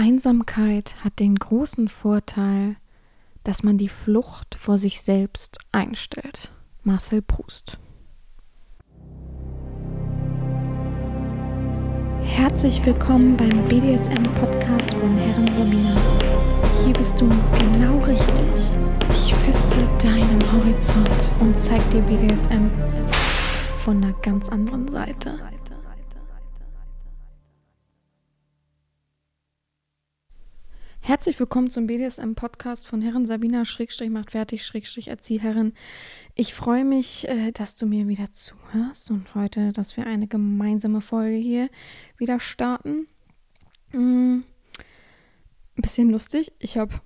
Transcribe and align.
Einsamkeit 0.00 0.96
hat 1.04 1.18
den 1.18 1.34
großen 1.34 1.90
Vorteil, 1.90 2.76
dass 3.44 3.62
man 3.62 3.76
die 3.76 3.90
Flucht 3.90 4.54
vor 4.54 4.78
sich 4.78 5.02
selbst 5.02 5.58
einstellt. 5.72 6.52
Marcel 6.84 7.20
Proust. 7.20 7.78
Herzlich 12.22 12.82
willkommen 12.86 13.36
beim 13.36 13.62
BDSM-Podcast 13.68 14.94
von 14.94 15.16
Herren 15.18 15.48
Romina. 15.48 16.00
Hier 16.86 16.94
bist 16.94 17.20
du 17.20 17.28
genau 17.58 17.98
richtig. 17.98 18.78
Ich 19.10 19.34
feste 19.34 19.76
deinen 20.02 20.40
Horizont 20.50 21.28
und 21.40 21.58
zeig 21.58 21.82
dir 21.90 22.00
BDSM 22.00 22.70
von 23.84 24.02
einer 24.02 24.14
ganz 24.22 24.48
anderen 24.48 24.88
Seite. 24.88 25.38
Herzlich 31.10 31.40
willkommen 31.40 31.70
zum 31.70 31.88
BDSM-Podcast 31.88 32.86
von 32.86 33.02
Herren 33.02 33.26
Sabina 33.26 33.64
Schrägstrich 33.64 34.10
macht 34.10 34.30
fertig 34.30 34.64
Schrägstrich 34.64 35.08
Erzieherin. 35.08 35.72
Ich 36.36 36.54
freue 36.54 36.84
mich, 36.84 37.26
äh, 37.28 37.50
dass 37.50 37.74
du 37.74 37.86
mir 37.86 38.06
wieder 38.06 38.30
zuhörst 38.30 39.10
und 39.10 39.34
heute, 39.34 39.72
dass 39.72 39.96
wir 39.96 40.06
eine 40.06 40.28
gemeinsame 40.28 41.00
Folge 41.00 41.34
hier 41.34 41.68
wieder 42.16 42.38
starten. 42.38 43.08
Mm, 43.90 44.38
ein 44.38 45.82
bisschen 45.82 46.10
lustig. 46.10 46.52
Ich 46.60 46.78
habe 46.78 47.00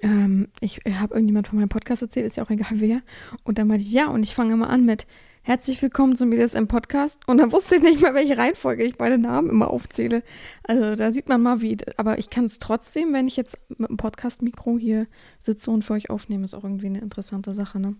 ähm, 0.00 0.48
ich 0.60 0.80
habe 0.86 1.12
irgendjemand 1.12 1.48
von 1.48 1.58
meinem 1.58 1.68
Podcast 1.68 2.00
erzählt, 2.00 2.24
ist 2.24 2.38
ja 2.38 2.42
auch 2.42 2.50
egal 2.50 2.80
wer. 2.80 3.02
Und 3.44 3.58
dann 3.58 3.66
meinte 3.66 3.84
ich, 3.84 3.92
ja, 3.92 4.08
und 4.08 4.22
ich 4.22 4.34
fange 4.34 4.54
immer 4.54 4.70
an 4.70 4.86
mit, 4.86 5.06
Herzlich 5.46 5.80
willkommen 5.80 6.16
zum 6.16 6.30
BDSM-Podcast. 6.30 7.20
Und 7.28 7.38
dann 7.38 7.52
wusste 7.52 7.76
ich 7.76 7.82
nicht 7.82 8.02
mehr, 8.02 8.14
welche 8.14 8.36
Reihenfolge 8.36 8.82
ich 8.82 8.98
meine 8.98 9.16
Namen 9.16 9.48
immer 9.48 9.70
aufzähle. 9.70 10.24
Also 10.64 10.96
da 10.96 11.12
sieht 11.12 11.28
man 11.28 11.40
mal, 11.40 11.60
wie. 11.60 11.76
Aber 11.98 12.18
ich 12.18 12.30
kann 12.30 12.46
es 12.46 12.58
trotzdem, 12.58 13.12
wenn 13.12 13.28
ich 13.28 13.36
jetzt 13.36 13.56
mit 13.68 13.88
dem 13.88 13.96
Podcast-Mikro 13.96 14.76
hier 14.76 15.06
sitze 15.38 15.70
und 15.70 15.84
für 15.84 15.92
euch 15.92 16.10
aufnehme, 16.10 16.42
ist 16.42 16.54
auch 16.54 16.64
irgendwie 16.64 16.86
eine 16.86 16.98
interessante 16.98 17.54
Sache, 17.54 17.78
ne? 17.78 17.94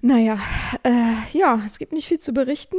Naja, 0.00 0.38
äh, 0.82 1.36
ja, 1.38 1.60
es 1.66 1.78
gibt 1.78 1.92
nicht 1.92 2.08
viel 2.08 2.20
zu 2.20 2.32
berichten 2.32 2.78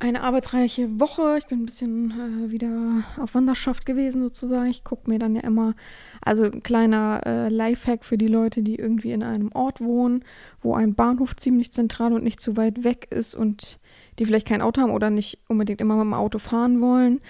eine 0.00 0.22
arbeitsreiche 0.22 0.98
Woche. 0.98 1.36
Ich 1.38 1.46
bin 1.46 1.60
ein 1.60 1.66
bisschen 1.66 2.10
äh, 2.10 2.50
wieder 2.50 3.04
auf 3.18 3.34
Wanderschaft 3.34 3.84
gewesen 3.84 4.22
sozusagen. 4.22 4.70
Ich 4.70 4.82
gucke 4.82 5.08
mir 5.10 5.18
dann 5.18 5.36
ja 5.36 5.42
immer, 5.42 5.74
also 6.22 6.44
ein 6.44 6.62
kleiner 6.62 7.20
äh, 7.26 7.48
Lifehack 7.50 8.04
für 8.04 8.16
die 8.16 8.26
Leute, 8.26 8.62
die 8.62 8.76
irgendwie 8.76 9.12
in 9.12 9.22
einem 9.22 9.52
Ort 9.52 9.80
wohnen, 9.80 10.24
wo 10.62 10.74
ein 10.74 10.94
Bahnhof 10.94 11.36
ziemlich 11.36 11.70
zentral 11.70 12.14
und 12.14 12.24
nicht 12.24 12.40
zu 12.40 12.56
weit 12.56 12.82
weg 12.82 13.08
ist 13.10 13.34
und 13.34 13.78
die 14.18 14.24
vielleicht 14.24 14.48
kein 14.48 14.62
Auto 14.62 14.80
haben 14.80 14.92
oder 14.92 15.10
nicht 15.10 15.38
unbedingt 15.48 15.82
immer 15.82 15.96
mit 15.96 16.04
dem 16.04 16.14
Auto 16.14 16.38
fahren 16.38 16.80
wollen. 16.80 17.20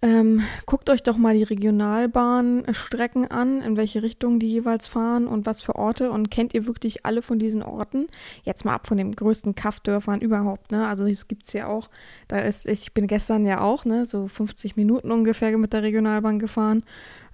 Ähm, 0.00 0.42
guckt 0.64 0.90
euch 0.90 1.02
doch 1.02 1.16
mal 1.16 1.34
die 1.34 1.42
Regionalbahnstrecken 1.42 3.28
an, 3.32 3.60
in 3.62 3.76
welche 3.76 4.00
Richtung 4.00 4.38
die 4.38 4.46
jeweils 4.46 4.86
fahren 4.86 5.26
und 5.26 5.44
was 5.44 5.60
für 5.60 5.74
Orte 5.74 6.12
und 6.12 6.30
kennt 6.30 6.54
ihr 6.54 6.68
wirklich 6.68 7.04
alle 7.04 7.20
von 7.20 7.40
diesen 7.40 7.64
Orten? 7.64 8.06
Jetzt 8.44 8.64
mal 8.64 8.74
ab 8.74 8.86
von 8.86 8.96
den 8.96 9.10
größten 9.10 9.56
Kaffdörfern 9.56 10.20
überhaupt, 10.20 10.70
ne? 10.70 10.86
Also 10.86 11.04
es 11.06 11.26
gibt 11.26 11.46
es 11.46 11.52
ja 11.52 11.66
auch. 11.66 11.90
Da 12.28 12.38
ist, 12.38 12.68
ich 12.68 12.94
bin 12.94 13.08
gestern 13.08 13.44
ja 13.44 13.60
auch, 13.60 13.84
ne, 13.84 14.06
so 14.06 14.28
50 14.28 14.76
Minuten 14.76 15.10
ungefähr 15.10 15.56
mit 15.58 15.72
der 15.72 15.82
Regionalbahn 15.82 16.38
gefahren. 16.38 16.84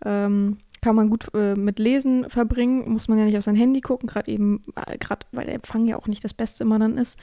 Ähm, 0.03 0.57
kann 0.81 0.97
man 0.97 1.11
gut 1.11 1.27
äh, 1.35 1.55
mit 1.55 1.79
Lesen 1.79 2.31
verbringen, 2.31 2.91
muss 2.91 3.09
man 3.09 3.19
ja 3.19 3.27
nicht 3.27 3.37
auf 3.37 3.45
sein 3.45 3.57
Handy 3.57 3.83
gucken, 3.83 4.07
gerade 4.07 4.31
eben, 4.31 4.61
äh, 4.75 4.97
gerade 4.97 5.27
weil 5.33 5.47
der 5.47 5.55
Empfang 5.55 5.87
ja 5.87 5.97
auch 5.97 6.07
nicht 6.07 6.25
das 6.25 6.35
Beste 6.35 6.65
immer 6.65 6.79
dann 6.79 6.97
ist. 6.97 7.19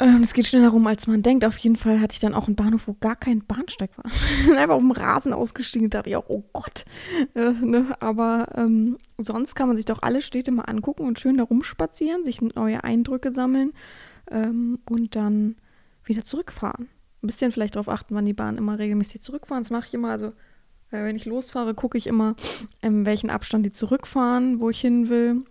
Ähm, 0.00 0.22
es 0.22 0.34
geht 0.34 0.46
schneller 0.46 0.70
rum, 0.70 0.86
als 0.86 1.06
man 1.06 1.22
denkt. 1.22 1.44
Auf 1.44 1.56
jeden 1.58 1.76
Fall 1.76 2.00
hatte 2.00 2.14
ich 2.14 2.18
dann 2.18 2.34
auch 2.34 2.46
einen 2.46 2.56
Bahnhof, 2.56 2.88
wo 2.88 2.94
gar 2.94 3.14
kein 3.14 3.44
Bahnsteig 3.44 3.90
war. 3.96 4.04
Einfach 4.58 4.74
auf 4.74 4.82
dem 4.82 4.90
Rasen 4.90 5.32
ausgestiegen. 5.32 5.88
Da 5.88 5.98
dachte 5.98 6.10
ich 6.10 6.16
auch, 6.16 6.28
oh 6.28 6.42
Gott. 6.52 6.84
Äh, 7.34 7.52
ne? 7.52 7.96
Aber 8.00 8.48
ähm, 8.56 8.98
sonst 9.18 9.54
kann 9.54 9.68
man 9.68 9.76
sich 9.76 9.86
doch 9.86 10.02
alle 10.02 10.20
Städte 10.20 10.50
mal 10.50 10.62
angucken 10.62 11.06
und 11.06 11.20
schön 11.20 11.36
da 11.36 11.44
rumspazieren, 11.44 12.24
sich 12.24 12.42
neue 12.42 12.82
Eindrücke 12.82 13.32
sammeln 13.32 13.72
ähm, 14.30 14.80
und 14.88 15.14
dann 15.14 15.56
wieder 16.04 16.24
zurückfahren. 16.24 16.88
Ein 17.22 17.26
bisschen 17.28 17.52
vielleicht 17.52 17.76
darauf 17.76 17.88
achten, 17.88 18.16
wann 18.16 18.26
die 18.26 18.34
Bahnen 18.34 18.58
immer 18.58 18.78
regelmäßig 18.78 19.22
zurückfahren. 19.22 19.62
Das 19.62 19.70
mache 19.70 19.86
ich 19.86 19.94
immer. 19.94 20.10
Also, 20.10 20.26
äh, 20.90 21.04
wenn 21.04 21.14
ich 21.14 21.24
losfahre, 21.24 21.72
gucke 21.72 21.98
ich 21.98 22.08
immer, 22.08 22.34
in 22.82 23.06
welchen 23.06 23.30
Abstand 23.30 23.64
die 23.64 23.70
zurückfahren, 23.70 24.58
wo 24.58 24.70
ich 24.70 24.80
hin 24.80 25.08
will 25.08 25.44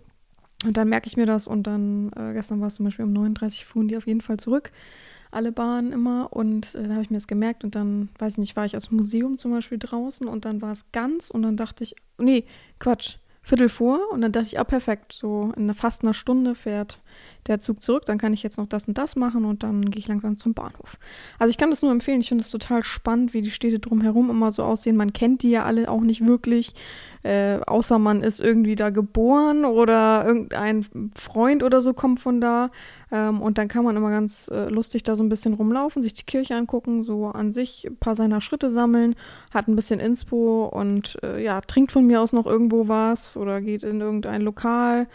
und 0.64 0.78
dann 0.78 0.90
merke 0.90 1.08
ich 1.08 1.18
mir 1.18 1.26
das 1.26 1.48
und 1.48 1.68
dann, 1.68 2.12
äh, 2.16 2.34
gestern 2.34 2.62
war 2.62 2.68
es 2.68 2.76
zum 2.76 2.86
Beispiel 2.86 3.06
um 3.06 3.14
39 3.14 3.66
fuhren 3.66 3.88
die 3.88 3.98
auf 3.98 4.08
jeden 4.08 4.22
Fall 4.22 4.38
zurück, 4.38 4.72
alle 5.32 5.52
Bahnen 5.52 5.92
immer. 5.92 6.32
Und 6.32 6.76
äh, 6.76 6.88
da 6.88 6.94
habe 6.94 7.04
ich 7.04 7.10
mir 7.10 7.18
das 7.18 7.28
gemerkt 7.28 7.64
und 7.64 7.76
dann, 7.76 8.10
weiß 8.20 8.34
ich 8.34 8.40
nicht, 8.40 8.56
war 8.56 8.66
ich 8.66 8.78
aus 8.78 8.88
dem 8.88 8.98
Museum 8.98 9.38
zum 9.38 9.52
Beispiel 9.52 9.80
draußen 9.80 10.28
und 10.28 10.46
dann 10.46 10.62
war 10.62 10.72
es 10.72 10.92
ganz 10.92 11.30
und 11.30 11.42
dann 11.42 11.58
dachte 11.58 11.84
ich, 11.84 11.96
nee, 12.18 12.46
Quatsch, 12.80 13.18
Viertel 13.42 13.68
vor 13.70 14.00
und 14.12 14.22
dann 14.22 14.32
dachte 14.32 14.48
ich, 14.48 14.60
ah, 14.60 14.64
perfekt, 14.64 15.12
so 15.12 15.52
in 15.58 15.74
fast 15.74 16.04
einer 16.04 16.14
Stunde 16.14 16.56
fährt 16.56 17.02
der 17.48 17.60
Zug 17.60 17.82
zurück, 17.82 18.06
dann 18.06 18.18
kann 18.18 18.34
ich 18.34 18.44
jetzt 18.44 18.58
noch 18.58 18.68
das 18.68 18.88
und 18.88 18.98
das 18.98 19.16
machen 19.16 19.46
und 19.46 19.64
dann 19.64 19.90
gehe 19.90 20.00
ich 20.00 20.08
langsam 20.08 20.38
zum 20.38 20.54
Bahnhof. 20.54 20.98
Also 21.40 21.50
ich 21.50 21.58
kann 21.58 21.70
das 21.70 21.82
nur 21.82 21.92
empfehlen, 21.92 22.22
ich 22.22 22.30
finde 22.30 22.44
es 22.44 22.52
total 22.52 22.84
spannend, 22.84 23.34
wie 23.34 23.42
die 23.42 23.52
Städte 23.52 23.80
drumherum 23.80 24.30
immer 24.30 24.52
so 24.52 24.64
aussehen. 24.64 24.96
Man 24.96 25.14
kennt 25.14 25.44
die 25.44 25.52
ja 25.52 25.66
alle 25.66 25.90
auch 25.90 26.02
nicht 26.02 26.26
wirklich, 26.26 26.74
äh, 27.24 27.58
außer 27.60 28.00
man 28.00 28.22
ist 28.22 28.40
irgendwie 28.40 28.76
da 28.76 28.90
geboren 28.90 29.66
oder 29.66 30.26
irgendein 30.26 30.86
Freund 31.16 31.64
oder 31.64 31.82
so 31.82 31.94
kommt 31.94 32.20
von 32.20 32.40
da. 32.40 32.72
Ähm, 33.12 33.42
und 33.42 33.58
dann 33.58 33.68
kann 33.68 33.84
man 33.84 33.96
immer 33.96 34.10
ganz 34.10 34.50
äh, 34.52 34.70
lustig 34.70 35.04
da 35.04 35.16
so 35.16 35.24
ein 35.24 35.30
bisschen 35.30 35.54
rumlaufen, 35.54 36.02
sich 36.02 36.14
die 36.14 36.26
Kirche 36.26 36.56
angucken, 36.56 37.04
so 37.04 37.28
an 37.28 37.52
sich 37.52 37.86
ein 37.86 37.98
paar 37.98 38.16
seiner 38.16 38.42
Schritte 38.42 38.72
sammeln, 38.72 39.16
hat 39.54 39.68
ein 39.68 39.76
bisschen 39.76 40.00
Inspo 40.00 40.66
und 40.66 41.18
äh, 41.24 41.44
ja, 41.44 41.62
trinkt 41.62 41.92
von 41.92 42.08
mir 42.08 42.22
aus 42.22 42.34
noch 42.34 42.46
irgendwo 42.46 42.88
was 42.88 43.38
oder 43.38 43.62
geht 43.62 43.84
in 43.84 44.02
irgendein 44.02 44.42
Lokal 44.42 45.08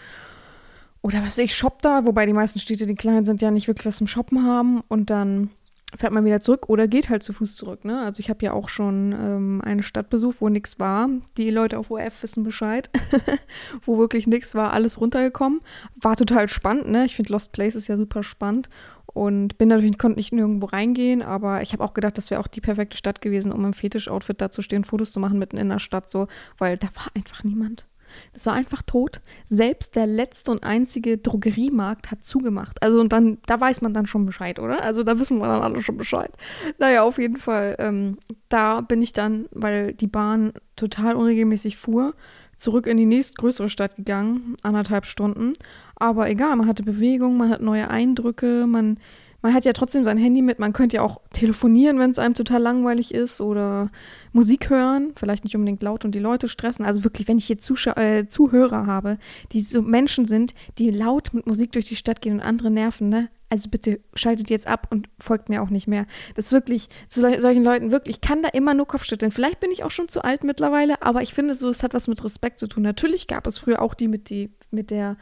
oder 1.08 1.22
was 1.22 1.38
ich, 1.38 1.56
shoppt 1.56 1.86
da, 1.86 2.04
wobei 2.04 2.26
die 2.26 2.34
meisten 2.34 2.58
Städte, 2.58 2.84
die 2.84 2.94
klein 2.94 3.24
sind, 3.24 3.40
ja 3.40 3.50
nicht 3.50 3.66
wirklich 3.66 3.86
was 3.86 3.96
zum 3.96 4.06
Shoppen 4.06 4.44
haben 4.44 4.82
und 4.88 5.08
dann 5.08 5.48
fährt 5.96 6.12
man 6.12 6.26
wieder 6.26 6.40
zurück 6.40 6.68
oder 6.68 6.86
geht 6.86 7.08
halt 7.08 7.22
zu 7.22 7.32
Fuß 7.32 7.56
zurück. 7.56 7.86
Ne? 7.86 8.02
Also 8.02 8.20
ich 8.20 8.28
habe 8.28 8.44
ja 8.44 8.52
auch 8.52 8.68
schon 8.68 9.12
ähm, 9.12 9.62
eine 9.64 9.82
Stadt 9.82 10.08
wo 10.10 10.50
nichts 10.50 10.78
war. 10.78 11.08
Die 11.38 11.48
Leute 11.48 11.78
auf 11.78 11.90
OF 11.90 12.22
wissen 12.22 12.44
Bescheid, 12.44 12.90
wo 13.80 13.96
wirklich 13.96 14.26
nichts 14.26 14.54
war, 14.54 14.74
alles 14.74 15.00
runtergekommen. 15.00 15.60
War 15.98 16.14
total 16.14 16.46
spannend. 16.46 16.90
Ne? 16.90 17.06
Ich 17.06 17.16
finde 17.16 17.32
Lost 17.32 17.52
Place 17.52 17.74
ist 17.74 17.88
ja 17.88 17.96
super 17.96 18.22
spannend 18.22 18.68
und 19.06 19.56
bin 19.56 19.70
natürlich 19.70 19.96
konnte 19.96 20.18
nicht 20.18 20.34
nirgendwo 20.34 20.66
reingehen, 20.66 21.22
aber 21.22 21.62
ich 21.62 21.72
habe 21.72 21.82
auch 21.84 21.94
gedacht, 21.94 22.18
das 22.18 22.30
wäre 22.30 22.42
auch 22.42 22.48
die 22.48 22.60
perfekte 22.60 22.98
Stadt 22.98 23.22
gewesen, 23.22 23.50
um 23.50 23.64
im 23.64 23.72
Fetisch-Outfit 23.72 24.42
da 24.42 24.50
zu 24.50 24.60
stehen, 24.60 24.84
Fotos 24.84 25.12
zu 25.12 25.20
machen 25.20 25.38
mitten 25.38 25.56
in 25.56 25.70
der 25.70 25.78
Stadt 25.78 26.10
so, 26.10 26.28
weil 26.58 26.76
da 26.76 26.88
war 26.94 27.06
einfach 27.14 27.44
niemand. 27.44 27.86
Das 28.32 28.46
war 28.46 28.54
einfach 28.54 28.82
tot. 28.82 29.20
Selbst 29.44 29.96
der 29.96 30.06
letzte 30.06 30.50
und 30.50 30.64
einzige 30.64 31.18
Drogeriemarkt 31.18 32.10
hat 32.10 32.24
zugemacht. 32.24 32.82
Also 32.82 33.00
und 33.00 33.12
dann, 33.12 33.38
da 33.46 33.60
weiß 33.60 33.80
man 33.80 33.94
dann 33.94 34.06
schon 34.06 34.26
Bescheid, 34.26 34.58
oder? 34.58 34.82
Also 34.82 35.02
da 35.02 35.18
wissen 35.18 35.38
wir 35.38 35.46
dann 35.46 35.62
alle 35.62 35.82
schon 35.82 35.96
Bescheid. 35.96 36.30
Naja, 36.78 37.02
auf 37.02 37.18
jeden 37.18 37.36
Fall. 37.36 37.76
Ähm, 37.78 38.18
da 38.48 38.80
bin 38.80 39.02
ich 39.02 39.12
dann, 39.12 39.46
weil 39.52 39.92
die 39.92 40.06
Bahn 40.06 40.52
total 40.76 41.16
unregelmäßig 41.16 41.76
fuhr, 41.76 42.14
zurück 42.56 42.86
in 42.86 42.96
die 42.96 43.06
nächstgrößere 43.06 43.70
Stadt 43.70 43.96
gegangen, 43.96 44.56
anderthalb 44.62 45.06
Stunden. 45.06 45.52
Aber 45.96 46.28
egal, 46.28 46.56
man 46.56 46.66
hatte 46.66 46.82
Bewegung, 46.82 47.36
man 47.36 47.50
hat 47.50 47.60
neue 47.60 47.88
Eindrücke, 47.88 48.66
man 48.66 48.98
man 49.40 49.54
hat 49.54 49.64
ja 49.64 49.72
trotzdem 49.72 50.02
sein 50.02 50.18
Handy 50.18 50.42
mit, 50.42 50.58
man 50.58 50.72
könnte 50.72 50.96
ja 50.96 51.02
auch 51.02 51.20
telefonieren, 51.32 51.98
wenn 51.98 52.10
es 52.10 52.18
einem 52.18 52.34
total 52.34 52.60
langweilig 52.60 53.14
ist 53.14 53.40
oder 53.40 53.90
Musik 54.32 54.68
hören, 54.68 55.12
vielleicht 55.14 55.44
nicht 55.44 55.54
unbedingt 55.54 55.82
laut 55.82 56.04
und 56.04 56.14
die 56.14 56.18
Leute 56.18 56.48
stressen. 56.48 56.84
Also 56.84 57.04
wirklich, 57.04 57.28
wenn 57.28 57.38
ich 57.38 57.46
hier 57.46 57.58
Zuschau 57.58 57.92
äh, 57.92 58.26
Zuhörer 58.26 58.86
habe, 58.86 59.18
die 59.52 59.60
so 59.62 59.80
Menschen 59.80 60.26
sind, 60.26 60.54
die 60.78 60.90
laut 60.90 61.32
mit 61.34 61.46
Musik 61.46 61.72
durch 61.72 61.86
die 61.86 61.96
Stadt 61.96 62.20
gehen 62.20 62.34
und 62.34 62.40
andere 62.40 62.70
nerven, 62.70 63.08
ne? 63.08 63.28
Also 63.50 63.70
bitte 63.70 64.00
schaltet 64.14 64.50
jetzt 64.50 64.66
ab 64.66 64.88
und 64.90 65.08
folgt 65.18 65.48
mir 65.48 65.62
auch 65.62 65.70
nicht 65.70 65.88
mehr. 65.88 66.04
Das 66.34 66.46
ist 66.46 66.52
wirklich, 66.52 66.90
zu 67.08 67.22
solchen 67.22 67.64
Leuten 67.64 67.90
wirklich, 67.90 68.16
ich 68.16 68.20
kann 68.20 68.42
da 68.42 68.50
immer 68.50 68.74
nur 68.74 68.86
Kopfschütteln. 68.86 69.32
Vielleicht 69.32 69.60
bin 69.60 69.70
ich 69.70 69.84
auch 69.84 69.90
schon 69.90 70.08
zu 70.08 70.22
alt 70.22 70.44
mittlerweile, 70.44 71.00
aber 71.00 71.22
ich 71.22 71.32
finde 71.32 71.54
so, 71.54 71.70
es 71.70 71.82
hat 71.82 71.94
was 71.94 72.08
mit 72.08 72.22
Respekt 72.22 72.58
zu 72.58 72.66
tun. 72.66 72.82
Natürlich 72.82 73.26
gab 73.26 73.46
es 73.46 73.56
früher 73.56 73.80
auch 73.80 73.94
die 73.94 74.08
mit, 74.08 74.28
die, 74.28 74.50
mit 74.70 74.90
der 74.90 75.16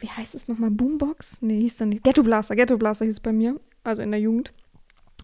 wie 0.00 0.08
heißt 0.08 0.34
es 0.34 0.48
nochmal? 0.48 0.70
Boombox? 0.70 1.42
Nee, 1.42 1.60
hieß 1.60 1.78
dann 1.78 1.90
nicht. 1.90 2.04
Ghetto 2.04 2.22
Blaster, 2.22 2.56
Ghetto 2.56 2.76
Blaster 2.76 3.04
hieß 3.04 3.20
bei 3.20 3.32
mir, 3.32 3.60
also 3.84 4.02
in 4.02 4.10
der 4.10 4.20
Jugend. 4.20 4.52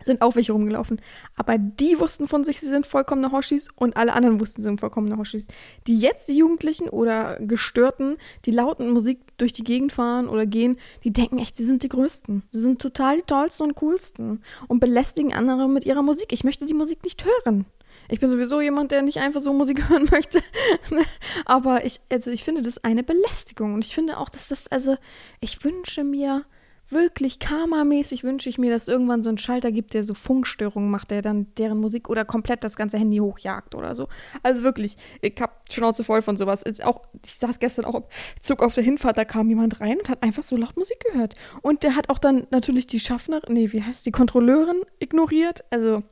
Sind 0.04 0.22
auch 0.22 0.34
welche 0.34 0.52
rumgelaufen. 0.52 1.00
Aber 1.36 1.56
die 1.56 1.98
wussten 1.98 2.26
von 2.26 2.44
sich, 2.44 2.60
sie 2.60 2.68
sind 2.68 2.86
vollkommene 2.86 3.30
Hoshis 3.30 3.68
und 3.76 3.96
alle 3.96 4.12
anderen 4.12 4.40
wussten, 4.40 4.60
sie 4.60 4.68
sind 4.68 4.80
vollkommene 4.80 5.16
Hoshis. 5.16 5.46
Die 5.86 5.98
jetzt, 5.98 6.28
die 6.28 6.36
Jugendlichen 6.36 6.88
oder 6.88 7.38
Gestörten, 7.40 8.16
die 8.44 8.50
lauten 8.50 8.90
Musik 8.90 9.20
durch 9.38 9.52
die 9.52 9.64
Gegend 9.64 9.92
fahren 9.92 10.28
oder 10.28 10.46
gehen, 10.46 10.78
die 11.04 11.12
denken 11.12 11.38
echt, 11.38 11.56
sie 11.56 11.64
sind 11.64 11.84
die 11.84 11.88
Größten. 11.88 12.42
Sie 12.50 12.60
sind 12.60 12.82
total 12.82 13.18
die 13.18 13.22
Tollsten 13.22 13.62
und 13.62 13.76
Coolsten 13.76 14.42
und 14.66 14.80
belästigen 14.80 15.32
andere 15.32 15.68
mit 15.68 15.86
ihrer 15.86 16.02
Musik. 16.02 16.32
Ich 16.32 16.44
möchte 16.44 16.66
die 16.66 16.74
Musik 16.74 17.02
nicht 17.04 17.24
hören. 17.24 17.64
Ich 18.08 18.20
bin 18.20 18.30
sowieso 18.30 18.60
jemand, 18.60 18.90
der 18.90 19.02
nicht 19.02 19.18
einfach 19.18 19.40
so 19.40 19.52
Musik 19.52 19.88
hören 19.88 20.08
möchte. 20.10 20.40
Aber 21.44 21.84
ich, 21.84 22.00
also 22.10 22.30
ich 22.30 22.44
finde 22.44 22.62
das 22.62 22.82
eine 22.84 23.02
Belästigung. 23.02 23.74
Und 23.74 23.84
ich 23.84 23.94
finde 23.94 24.18
auch, 24.18 24.28
dass 24.28 24.48
das, 24.48 24.68
also 24.68 24.96
ich 25.40 25.64
wünsche 25.64 26.04
mir 26.04 26.44
wirklich 26.90 27.38
karmamäßig 27.38 28.24
wünsche 28.24 28.48
ich 28.48 28.58
mir, 28.58 28.70
dass 28.70 28.88
irgendwann 28.88 29.22
so 29.22 29.28
einen 29.28 29.38
Schalter 29.38 29.72
gibt, 29.72 29.94
der 29.94 30.04
so 30.04 30.14
Funkstörungen 30.14 30.90
macht, 30.90 31.10
der 31.10 31.22
dann 31.22 31.46
deren 31.56 31.78
Musik 31.78 32.08
oder 32.08 32.24
komplett 32.24 32.64
das 32.64 32.76
ganze 32.76 32.98
Handy 32.98 33.18
hochjagt 33.18 33.74
oder 33.74 33.94
so. 33.94 34.08
Also 34.42 34.62
wirklich, 34.62 34.96
ich 35.20 35.34
hab 35.40 35.64
Schnauze 35.70 36.04
voll 36.04 36.22
von 36.22 36.36
sowas. 36.36 36.62
Ist 36.62 36.84
auch, 36.84 37.02
ich 37.24 37.36
saß 37.36 37.58
gestern 37.58 37.84
auch 37.84 38.02
Zug 38.40 38.62
auf 38.62 38.74
der 38.74 38.84
Hinfahrt, 38.84 39.16
da 39.16 39.24
kam 39.24 39.48
jemand 39.48 39.80
rein 39.80 39.98
und 39.98 40.08
hat 40.08 40.22
einfach 40.22 40.42
so 40.42 40.56
laut 40.56 40.76
Musik 40.76 41.00
gehört. 41.10 41.34
Und 41.62 41.82
der 41.82 41.96
hat 41.96 42.10
auch 42.10 42.18
dann 42.18 42.46
natürlich 42.50 42.86
die 42.86 43.00
Schaffnerin, 43.00 43.52
nee, 43.52 43.72
wie 43.72 43.82
heißt 43.82 44.04
die 44.06 44.12
Kontrolleurin 44.12 44.82
ignoriert. 44.98 45.64
Also. 45.70 46.02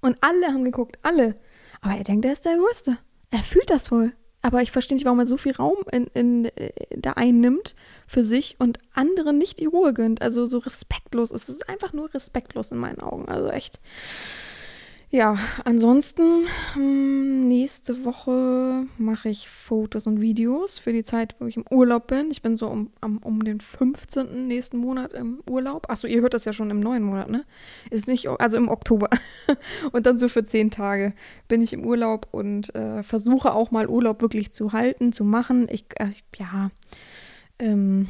Und 0.00 0.16
alle 0.20 0.48
haben 0.48 0.64
geguckt, 0.64 0.98
alle. 1.02 1.36
Aber 1.80 1.94
er 1.94 2.04
denkt, 2.04 2.24
er 2.24 2.32
ist 2.32 2.44
der 2.44 2.56
Größte. 2.56 2.98
Er 3.30 3.42
fühlt 3.42 3.70
das 3.70 3.90
wohl. 3.90 4.12
Aber 4.42 4.60
ich 4.60 4.72
verstehe 4.72 4.96
nicht, 4.96 5.04
warum 5.04 5.20
er 5.20 5.26
so 5.26 5.36
viel 5.36 5.52
Raum 5.52 5.76
in, 5.92 6.08
in, 6.14 6.44
äh, 6.56 6.72
da 6.96 7.12
einnimmt 7.12 7.76
für 8.08 8.24
sich 8.24 8.56
und 8.58 8.80
anderen 8.92 9.38
nicht 9.38 9.60
die 9.60 9.66
Ruhe 9.66 9.94
gönnt. 9.94 10.20
Also 10.20 10.46
so 10.46 10.58
respektlos. 10.58 11.30
Es 11.30 11.48
ist 11.48 11.68
einfach 11.68 11.92
nur 11.92 12.12
respektlos 12.12 12.72
in 12.72 12.78
meinen 12.78 13.00
Augen. 13.00 13.28
Also 13.28 13.48
echt. 13.48 13.80
Ja, 15.14 15.36
ansonsten 15.66 16.46
hm, 16.72 17.46
nächste 17.46 18.06
Woche 18.06 18.86
mache 18.96 19.28
ich 19.28 19.46
Fotos 19.46 20.06
und 20.06 20.22
Videos 20.22 20.78
für 20.78 20.94
die 20.94 21.02
Zeit, 21.02 21.36
wo 21.38 21.44
ich 21.44 21.58
im 21.58 21.66
Urlaub 21.70 22.06
bin. 22.06 22.30
Ich 22.30 22.40
bin 22.40 22.56
so 22.56 22.66
um, 22.68 22.90
um, 23.02 23.18
um 23.18 23.44
den 23.44 23.60
15. 23.60 24.48
nächsten 24.48 24.78
Monat 24.78 25.12
im 25.12 25.42
Urlaub. 25.46 25.90
Achso, 25.90 26.06
ihr 26.06 26.22
hört 26.22 26.32
das 26.32 26.46
ja 26.46 26.54
schon 26.54 26.70
im 26.70 26.80
neuen 26.80 27.02
Monat, 27.02 27.28
ne? 27.28 27.44
Ist 27.90 28.08
nicht, 28.08 28.26
also 28.26 28.56
im 28.56 28.70
Oktober. 28.70 29.10
und 29.92 30.06
dann 30.06 30.16
so 30.16 30.30
für 30.30 30.46
zehn 30.46 30.70
Tage 30.70 31.12
bin 31.46 31.60
ich 31.60 31.74
im 31.74 31.84
Urlaub 31.84 32.28
und 32.30 32.74
äh, 32.74 33.02
versuche 33.02 33.52
auch 33.52 33.70
mal 33.70 33.88
Urlaub 33.88 34.22
wirklich 34.22 34.50
zu 34.50 34.72
halten, 34.72 35.12
zu 35.12 35.24
machen. 35.24 35.68
Ich, 35.70 35.84
äh, 35.96 36.08
ja, 36.38 36.70
ähm, 37.58 38.08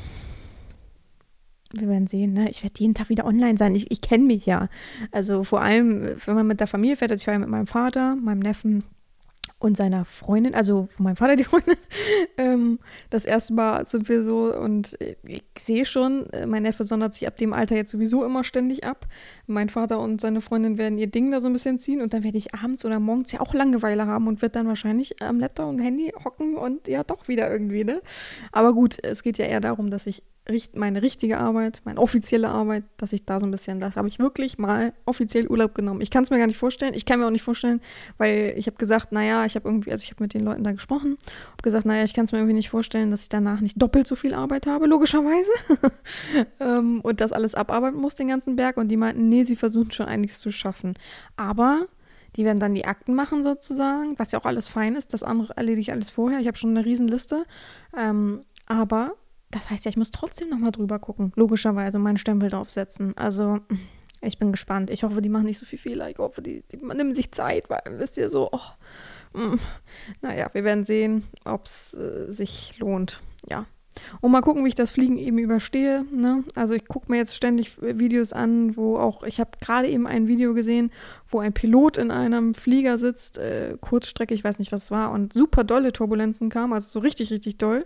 wir 1.74 1.88
werden 1.88 2.06
sehen, 2.06 2.32
ne? 2.32 2.50
Ich 2.50 2.62
werde 2.62 2.78
jeden 2.78 2.94
Tag 2.94 3.08
wieder 3.08 3.24
online 3.24 3.58
sein. 3.58 3.74
Ich, 3.74 3.90
ich 3.90 4.00
kenne 4.00 4.24
mich 4.24 4.46
ja. 4.46 4.68
Also 5.10 5.44
vor 5.44 5.60
allem, 5.60 6.16
wenn 6.24 6.34
man 6.34 6.46
mit 6.46 6.60
der 6.60 6.66
Familie 6.66 6.96
fährt, 6.96 7.10
also 7.10 7.22
ich 7.22 7.26
ja 7.26 7.38
mit 7.38 7.48
meinem 7.48 7.66
Vater, 7.66 8.16
meinem 8.16 8.40
Neffen 8.40 8.84
und 9.62 9.76
seiner 9.76 10.04
Freundin, 10.04 10.54
also 10.54 10.88
von 10.90 11.04
meinem 11.04 11.16
Vater 11.16 11.36
die 11.36 11.44
Freundin. 11.44 11.76
ähm, 12.36 12.80
das 13.10 13.24
erste 13.24 13.54
Mal 13.54 13.86
sind 13.86 14.08
wir 14.08 14.24
so 14.24 14.52
und 14.52 14.98
ich 15.00 15.44
sehe 15.56 15.86
schon, 15.86 16.26
mein 16.46 16.64
Neffe 16.64 16.84
sondert 16.84 17.14
sich 17.14 17.28
ab 17.28 17.36
dem 17.36 17.52
Alter 17.52 17.76
jetzt 17.76 17.92
sowieso 17.92 18.24
immer 18.24 18.42
ständig 18.42 18.84
ab. 18.84 19.06
Mein 19.46 19.68
Vater 19.68 20.00
und 20.00 20.20
seine 20.20 20.40
Freundin 20.40 20.78
werden 20.78 20.98
ihr 20.98 21.06
Ding 21.06 21.30
da 21.30 21.40
so 21.40 21.46
ein 21.46 21.52
bisschen 21.52 21.78
ziehen 21.78 22.02
und 22.02 22.12
dann 22.12 22.24
werde 22.24 22.38
ich 22.38 22.54
abends 22.54 22.84
oder 22.84 22.98
morgens 22.98 23.30
ja 23.30 23.40
auch 23.40 23.54
Langeweile 23.54 24.06
haben 24.06 24.26
und 24.26 24.42
wird 24.42 24.56
dann 24.56 24.66
wahrscheinlich 24.66 25.22
am 25.22 25.38
Laptop 25.38 25.68
und 25.68 25.78
Handy 25.78 26.12
hocken 26.24 26.56
und 26.56 26.88
ja 26.88 27.04
doch 27.04 27.28
wieder 27.28 27.50
irgendwie, 27.50 27.84
ne? 27.84 28.02
Aber 28.50 28.74
gut, 28.74 28.96
es 29.02 29.22
geht 29.22 29.38
ja 29.38 29.44
eher 29.44 29.60
darum, 29.60 29.90
dass 29.90 30.08
ich 30.08 30.24
meine 30.74 31.02
richtige 31.02 31.38
Arbeit, 31.38 31.82
meine 31.84 32.00
offizielle 32.00 32.48
Arbeit, 32.48 32.84
dass 32.96 33.12
ich 33.12 33.24
da 33.24 33.38
so 33.38 33.46
ein 33.46 33.52
bisschen, 33.52 33.80
das 33.80 33.94
habe 33.94 34.08
ich 34.08 34.18
wirklich 34.18 34.58
mal 34.58 34.92
offiziell 35.04 35.46
Urlaub 35.46 35.74
genommen. 35.74 36.00
Ich 36.00 36.10
kann 36.10 36.24
es 36.24 36.30
mir 36.30 36.38
gar 36.38 36.48
nicht 36.48 36.56
vorstellen. 36.56 36.94
Ich 36.94 37.06
kann 37.06 37.20
mir 37.20 37.26
auch 37.26 37.30
nicht 37.30 37.42
vorstellen, 37.42 37.80
weil 38.18 38.54
ich 38.56 38.66
habe 38.66 38.76
gesagt, 38.76 39.12
naja, 39.12 39.44
ich 39.44 39.54
habe 39.54 39.68
irgendwie, 39.68 39.92
also 39.92 40.02
ich 40.02 40.10
habe 40.10 40.24
mit 40.24 40.34
den 40.34 40.44
Leuten 40.44 40.64
da 40.64 40.72
gesprochen, 40.72 41.16
habe 41.52 41.62
gesagt, 41.62 41.86
naja, 41.86 42.02
ich 42.02 42.12
kann 42.12 42.24
es 42.24 42.32
mir 42.32 42.38
irgendwie 42.38 42.56
nicht 42.56 42.70
vorstellen, 42.70 43.10
dass 43.10 43.22
ich 43.22 43.28
danach 43.28 43.60
nicht 43.60 43.80
doppelt 43.80 44.08
so 44.08 44.16
viel 44.16 44.34
Arbeit 44.34 44.66
habe, 44.66 44.86
logischerweise. 44.86 45.50
Ähm, 46.60 47.00
und 47.00 47.20
das 47.20 47.32
alles 47.32 47.54
abarbeiten 47.54 48.00
muss, 48.00 48.14
den 48.14 48.28
ganzen 48.28 48.56
Berg. 48.56 48.76
Und 48.76 48.88
die 48.88 48.96
meinten, 48.96 49.28
nee, 49.28 49.44
sie 49.44 49.56
versuchen 49.56 49.90
schon 49.90 50.06
einiges 50.06 50.38
zu 50.38 50.50
schaffen. 50.50 50.94
Aber 51.36 51.86
die 52.36 52.44
werden 52.44 52.60
dann 52.60 52.74
die 52.74 52.84
Akten 52.84 53.14
machen 53.14 53.42
sozusagen, 53.42 54.18
was 54.18 54.32
ja 54.32 54.40
auch 54.40 54.44
alles 54.44 54.68
fein 54.68 54.94
ist. 54.94 55.12
Das 55.12 55.22
andere 55.22 55.56
erledige 55.56 55.80
ich 55.80 55.92
alles 55.92 56.10
vorher. 56.10 56.40
Ich 56.40 56.46
habe 56.46 56.56
schon 56.56 56.70
eine 56.70 56.84
Riesenliste. 56.84 57.44
Ähm, 57.96 58.44
aber 58.66 59.14
das 59.52 59.70
heißt 59.70 59.84
ja, 59.84 59.90
ich 59.90 59.96
muss 59.96 60.10
trotzdem 60.10 60.48
nochmal 60.48 60.72
drüber 60.72 60.98
gucken. 60.98 61.32
Logischerweise 61.36 61.98
meinen 61.98 62.16
Stempel 62.16 62.48
draufsetzen. 62.48 63.16
Also, 63.16 63.60
ich 64.20 64.38
bin 64.38 64.50
gespannt. 64.50 64.90
Ich 64.90 65.04
hoffe, 65.04 65.20
die 65.20 65.28
machen 65.28 65.44
nicht 65.44 65.58
so 65.58 65.66
viel 65.66 65.78
Fehler. 65.78 66.10
Ich 66.10 66.18
hoffe, 66.18 66.42
die, 66.42 66.64
die 66.72 66.78
nehmen 66.78 67.14
sich 67.14 67.30
Zeit, 67.32 67.68
weil, 67.68 67.82
wisst 67.98 68.16
ihr, 68.16 68.30
so, 68.30 68.48
oh, 68.50 69.38
mm, 69.38 69.58
naja, 70.22 70.48
wir 70.52 70.64
werden 70.64 70.84
sehen, 70.84 71.24
ob 71.44 71.66
es 71.66 71.94
äh, 71.94 72.32
sich 72.32 72.78
lohnt. 72.78 73.20
Ja. 73.48 73.66
Und 74.22 74.32
mal 74.32 74.40
gucken, 74.40 74.64
wie 74.64 74.68
ich 74.68 74.74
das 74.74 74.90
Fliegen 74.90 75.18
eben 75.18 75.36
überstehe. 75.36 76.06
Ne? 76.12 76.44
Also 76.54 76.72
ich 76.72 76.86
gucke 76.86 77.12
mir 77.12 77.18
jetzt 77.18 77.34
ständig 77.34 77.76
Videos 77.82 78.32
an, 78.32 78.74
wo 78.74 78.96
auch, 78.96 79.22
ich 79.22 79.38
habe 79.38 79.50
gerade 79.60 79.88
eben 79.88 80.06
ein 80.06 80.28
Video 80.28 80.54
gesehen, 80.54 80.90
wo 81.28 81.40
ein 81.40 81.52
Pilot 81.52 81.98
in 81.98 82.10
einem 82.10 82.54
Flieger 82.54 82.96
sitzt, 82.96 83.36
äh, 83.36 83.76
Kurzstrecke, 83.80 84.32
ich 84.32 84.44
weiß 84.44 84.58
nicht, 84.58 84.72
was 84.72 84.84
es 84.84 84.90
war, 84.90 85.12
und 85.12 85.34
super 85.34 85.62
dolle 85.62 85.92
Turbulenzen 85.92 86.48
kamen, 86.48 86.72
also 86.72 86.88
so 86.88 87.00
richtig, 87.00 87.30
richtig 87.30 87.58
doll. 87.58 87.84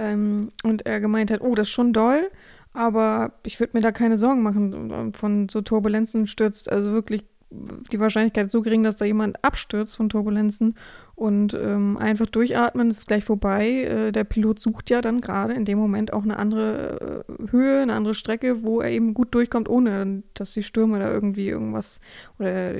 Ähm, 0.00 0.50
und 0.64 0.86
er 0.86 0.98
gemeint 1.00 1.30
hat, 1.30 1.42
oh, 1.42 1.54
das 1.54 1.68
ist 1.68 1.74
schon 1.74 1.92
doll, 1.92 2.30
aber 2.72 3.34
ich 3.44 3.60
würde 3.60 3.76
mir 3.76 3.82
da 3.82 3.92
keine 3.92 4.16
Sorgen 4.16 4.42
machen. 4.42 5.12
Von 5.12 5.48
so 5.48 5.60
Turbulenzen 5.60 6.26
stürzt 6.26 6.72
also 6.72 6.92
wirklich 6.92 7.24
die 7.50 7.98
Wahrscheinlichkeit 7.98 8.46
ist 8.46 8.52
so 8.52 8.62
gering, 8.62 8.84
dass 8.84 8.96
da 8.96 9.04
jemand 9.04 9.42
abstürzt 9.44 9.96
von 9.96 10.08
Turbulenzen 10.08 10.76
und 11.16 11.52
ähm, 11.54 11.96
einfach 11.96 12.26
durchatmen, 12.26 12.90
ist 12.90 13.08
gleich 13.08 13.24
vorbei. 13.24 13.68
Äh, 13.68 14.12
der 14.12 14.24
Pilot 14.24 14.60
sucht 14.60 14.88
ja 14.88 15.00
dann 15.00 15.20
gerade 15.20 15.54
in 15.54 15.64
dem 15.64 15.78
Moment 15.78 16.12
auch 16.12 16.22
eine 16.22 16.38
andere 16.38 17.24
äh, 17.28 17.50
Höhe, 17.50 17.82
eine 17.82 17.94
andere 17.94 18.14
Strecke, 18.14 18.62
wo 18.62 18.80
er 18.80 18.90
eben 18.90 19.14
gut 19.14 19.34
durchkommt, 19.34 19.68
ohne 19.68 20.22
dass 20.34 20.54
die 20.54 20.62
Stürme 20.62 21.00
da 21.00 21.10
irgendwie 21.12 21.48
irgendwas 21.48 22.00
oder 22.38 22.72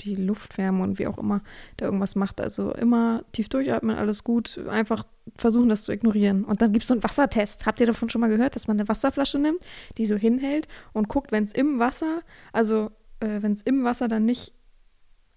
die 0.00 0.14
Luftwärme 0.14 0.82
und 0.82 0.98
wie 0.98 1.06
auch 1.06 1.18
immer 1.18 1.42
da 1.76 1.86
irgendwas 1.86 2.14
macht. 2.14 2.40
Also 2.40 2.72
immer 2.72 3.22
tief 3.32 3.48
durchatmen, 3.48 3.96
alles 3.96 4.24
gut, 4.24 4.58
einfach 4.68 5.04
versuchen, 5.36 5.68
das 5.68 5.82
zu 5.82 5.92
ignorieren. 5.92 6.44
Und 6.44 6.62
dann 6.62 6.72
gibt 6.72 6.82
es 6.82 6.88
so 6.88 6.94
einen 6.94 7.02
Wassertest. 7.02 7.66
Habt 7.66 7.80
ihr 7.80 7.86
davon 7.86 8.10
schon 8.10 8.20
mal 8.20 8.30
gehört, 8.30 8.54
dass 8.54 8.68
man 8.68 8.78
eine 8.78 8.88
Wasserflasche 8.88 9.38
nimmt, 9.38 9.60
die 9.98 10.06
so 10.06 10.16
hinhält 10.16 10.68
und 10.92 11.08
guckt, 11.08 11.32
wenn 11.32 11.44
es 11.44 11.52
im 11.52 11.78
Wasser, 11.78 12.20
also 12.52 12.90
äh, 13.20 13.42
wenn 13.42 13.52
es 13.52 13.62
im 13.62 13.84
Wasser 13.84 14.08
dann 14.08 14.24
nicht 14.24 14.52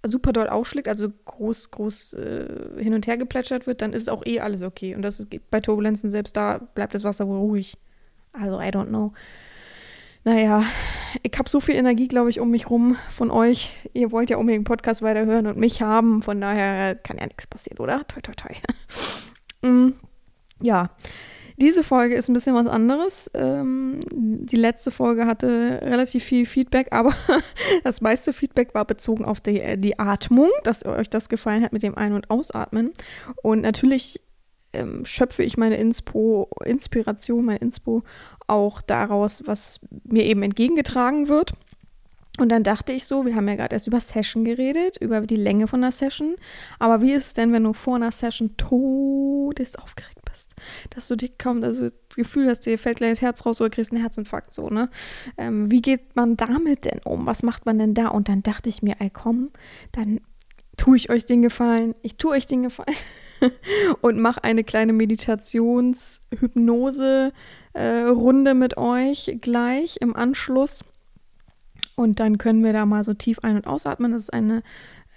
super 0.05 0.31
doll 0.31 0.47
ausschlägt, 0.47 0.87
also 0.87 1.09
groß, 1.25 1.71
groß 1.71 2.13
äh, 2.13 2.47
hin 2.77 2.93
und 2.93 3.05
her 3.07 3.17
geplätschert 3.17 3.67
wird, 3.67 3.81
dann 3.81 3.93
ist 3.93 4.09
auch 4.09 4.25
eh 4.25 4.39
alles 4.39 4.61
okay. 4.61 4.95
Und 4.95 5.01
das 5.01 5.19
ist 5.19 5.27
bei 5.51 5.59
Turbulenzen 5.59 6.11
selbst 6.11 6.37
da 6.37 6.57
bleibt 6.57 6.93
das 6.93 7.03
Wasser 7.03 7.27
wohl 7.27 7.37
ruhig. 7.37 7.77
Also, 8.31 8.59
I 8.59 8.65
don't 8.65 8.87
know. 8.87 9.13
Naja, 10.29 10.63
ich 11.23 11.31
habe 11.39 11.49
so 11.49 11.59
viel 11.59 11.73
Energie, 11.73 12.07
glaube 12.07 12.29
ich, 12.29 12.39
um 12.39 12.51
mich 12.51 12.69
rum 12.69 12.97
von 13.09 13.31
euch. 13.31 13.71
Ihr 13.93 14.11
wollt 14.11 14.29
ja 14.29 14.37
unbedingt 14.37 14.61
den 14.61 14.71
Podcast 14.71 15.01
weiterhören 15.01 15.47
und 15.47 15.57
mich 15.57 15.81
haben. 15.81 16.21
Von 16.21 16.39
daher 16.39 16.93
kann 16.93 17.17
ja 17.17 17.25
nichts 17.25 17.47
passieren, 17.47 17.79
oder? 17.79 18.07
Toi, 18.07 18.21
toi, 18.21 18.33
toi. 18.33 18.53
mm, 19.67 19.93
ja, 20.61 20.91
diese 21.57 21.83
Folge 21.83 22.13
ist 22.13 22.29
ein 22.29 22.33
bisschen 22.33 22.53
was 22.53 22.67
anderes. 22.67 23.31
Ähm, 23.33 24.01
die 24.11 24.55
letzte 24.55 24.91
Folge 24.91 25.25
hatte 25.25 25.79
relativ 25.81 26.25
viel 26.25 26.45
Feedback, 26.45 26.89
aber 26.91 27.15
das 27.83 28.01
meiste 28.01 28.31
Feedback 28.31 28.75
war 28.75 28.85
bezogen 28.85 29.25
auf 29.25 29.41
die, 29.41 29.59
äh, 29.59 29.79
die 29.79 29.97
Atmung, 29.97 30.51
dass 30.63 30.85
euch 30.85 31.09
das 31.09 31.29
gefallen 31.29 31.63
hat 31.63 31.73
mit 31.73 31.81
dem 31.81 31.97
Ein- 31.97 32.13
und 32.13 32.29
Ausatmen. 32.29 32.91
Und 33.41 33.61
natürlich 33.61 34.21
ähm, 34.73 35.05
schöpfe 35.05 35.41
ich 35.41 35.57
meine 35.57 35.77
Inspo, 35.77 36.51
Inspiration, 36.63 37.45
mein 37.45 37.57
Inspo 37.57 38.03
auch 38.49 38.81
daraus, 38.81 39.43
was 39.45 39.79
mir 40.03 40.23
eben 40.23 40.43
entgegengetragen 40.43 41.27
wird. 41.27 41.53
Und 42.39 42.49
dann 42.49 42.63
dachte 42.63 42.93
ich 42.93 43.05
so, 43.05 43.25
wir 43.25 43.35
haben 43.35 43.49
ja 43.49 43.55
gerade 43.55 43.75
erst 43.75 43.87
über 43.87 43.99
Session 43.99 44.45
geredet, 44.45 44.95
über 45.01 45.19
die 45.21 45.35
Länge 45.35 45.67
von 45.67 45.81
der 45.81 45.91
Session. 45.91 46.37
Aber 46.79 47.01
wie 47.01 47.11
ist 47.11 47.25
es 47.27 47.33
denn, 47.33 47.51
wenn 47.51 47.65
du 47.65 47.73
vor 47.73 47.97
einer 47.97 48.13
Session 48.13 48.55
todesaufgeregt 48.55 50.23
bist, 50.23 50.55
dass 50.89 51.09
du 51.09 51.17
dich 51.17 51.37
kaum, 51.37 51.61
also 51.63 51.89
das 51.89 52.15
Gefühl 52.15 52.47
hast, 52.47 52.61
dir 52.61 52.79
fällt 52.79 52.95
gleich 52.97 53.11
das 53.11 53.21
Herz 53.21 53.45
raus 53.45 53.59
oder 53.59 53.69
kriegst 53.69 53.91
einen 53.91 54.01
Herzinfarkt, 54.01 54.53
so, 54.53 54.69
ne? 54.69 54.89
Ähm, 55.37 55.69
wie 55.69 55.81
geht 55.81 56.15
man 56.15 56.37
damit 56.37 56.85
denn 56.85 57.01
um? 57.03 57.25
Was 57.25 57.43
macht 57.43 57.65
man 57.65 57.77
denn 57.77 57.93
da? 57.93 58.07
Und 58.07 58.29
dann 58.29 58.41
dachte 58.41 58.69
ich 58.69 58.81
mir, 58.81 58.95
ey, 58.99 59.09
komm, 59.09 59.51
dann 59.91 60.21
tue 60.77 60.95
ich 60.95 61.09
euch 61.09 61.25
den 61.25 61.41
Gefallen, 61.41 61.93
ich 62.03 62.15
tue 62.15 62.31
euch 62.31 62.47
den 62.47 62.63
Gefallen 62.63 62.95
und 64.01 64.17
mache 64.19 64.45
eine 64.45 64.63
kleine 64.63 64.93
Meditationshypnose-Runde 64.93 67.33
äh, 67.79 68.53
mit 68.53 68.77
euch 68.77 69.37
gleich 69.41 69.97
im 70.01 70.15
Anschluss. 70.15 70.83
Und 71.95 72.19
dann 72.19 72.37
können 72.37 72.63
wir 72.63 72.73
da 72.73 72.85
mal 72.85 73.03
so 73.03 73.13
tief 73.13 73.39
ein- 73.39 73.55
und 73.55 73.67
ausatmen. 73.67 74.11
Das 74.11 74.23
ist 74.23 74.33
eine 74.33 74.63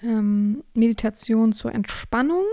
ähm, 0.02 0.62
Meditation 0.74 1.52
zur 1.52 1.72
Entspannung. 1.74 2.44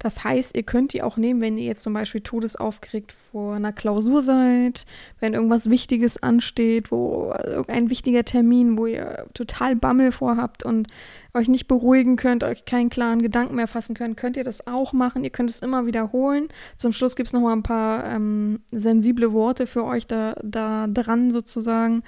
Das 0.00 0.24
heißt, 0.24 0.56
ihr 0.56 0.62
könnt 0.62 0.94
die 0.94 1.02
auch 1.02 1.18
nehmen, 1.18 1.42
wenn 1.42 1.58
ihr 1.58 1.66
jetzt 1.66 1.82
zum 1.82 1.92
Beispiel 1.92 2.22
todesaufgeregt 2.22 3.12
vor 3.12 3.54
einer 3.54 3.72
Klausur 3.72 4.22
seid, 4.22 4.86
wenn 5.20 5.34
irgendwas 5.34 5.68
Wichtiges 5.68 6.22
ansteht, 6.22 6.90
wo 6.90 7.34
irgendein 7.44 7.90
wichtiger 7.90 8.24
Termin, 8.24 8.78
wo 8.78 8.86
ihr 8.86 9.26
total 9.34 9.76
Bammel 9.76 10.10
vorhabt 10.10 10.64
und 10.64 10.88
euch 11.34 11.48
nicht 11.48 11.68
beruhigen 11.68 12.16
könnt, 12.16 12.44
euch 12.44 12.64
keinen 12.64 12.88
klaren 12.88 13.20
Gedanken 13.20 13.56
mehr 13.56 13.68
fassen 13.68 13.94
könnt, 13.94 14.16
könnt 14.16 14.38
ihr 14.38 14.44
das 14.44 14.66
auch 14.66 14.94
machen. 14.94 15.22
Ihr 15.22 15.30
könnt 15.30 15.50
es 15.50 15.60
immer 15.60 15.84
wiederholen. 15.84 16.48
Zum 16.78 16.94
Schluss 16.94 17.14
gibt 17.14 17.28
es 17.28 17.34
nochmal 17.34 17.54
ein 17.54 17.62
paar 17.62 18.06
ähm, 18.06 18.60
sensible 18.72 19.32
Worte 19.32 19.66
für 19.66 19.84
euch 19.84 20.06
da, 20.06 20.34
da 20.42 20.86
dran 20.86 21.30
sozusagen 21.30 22.02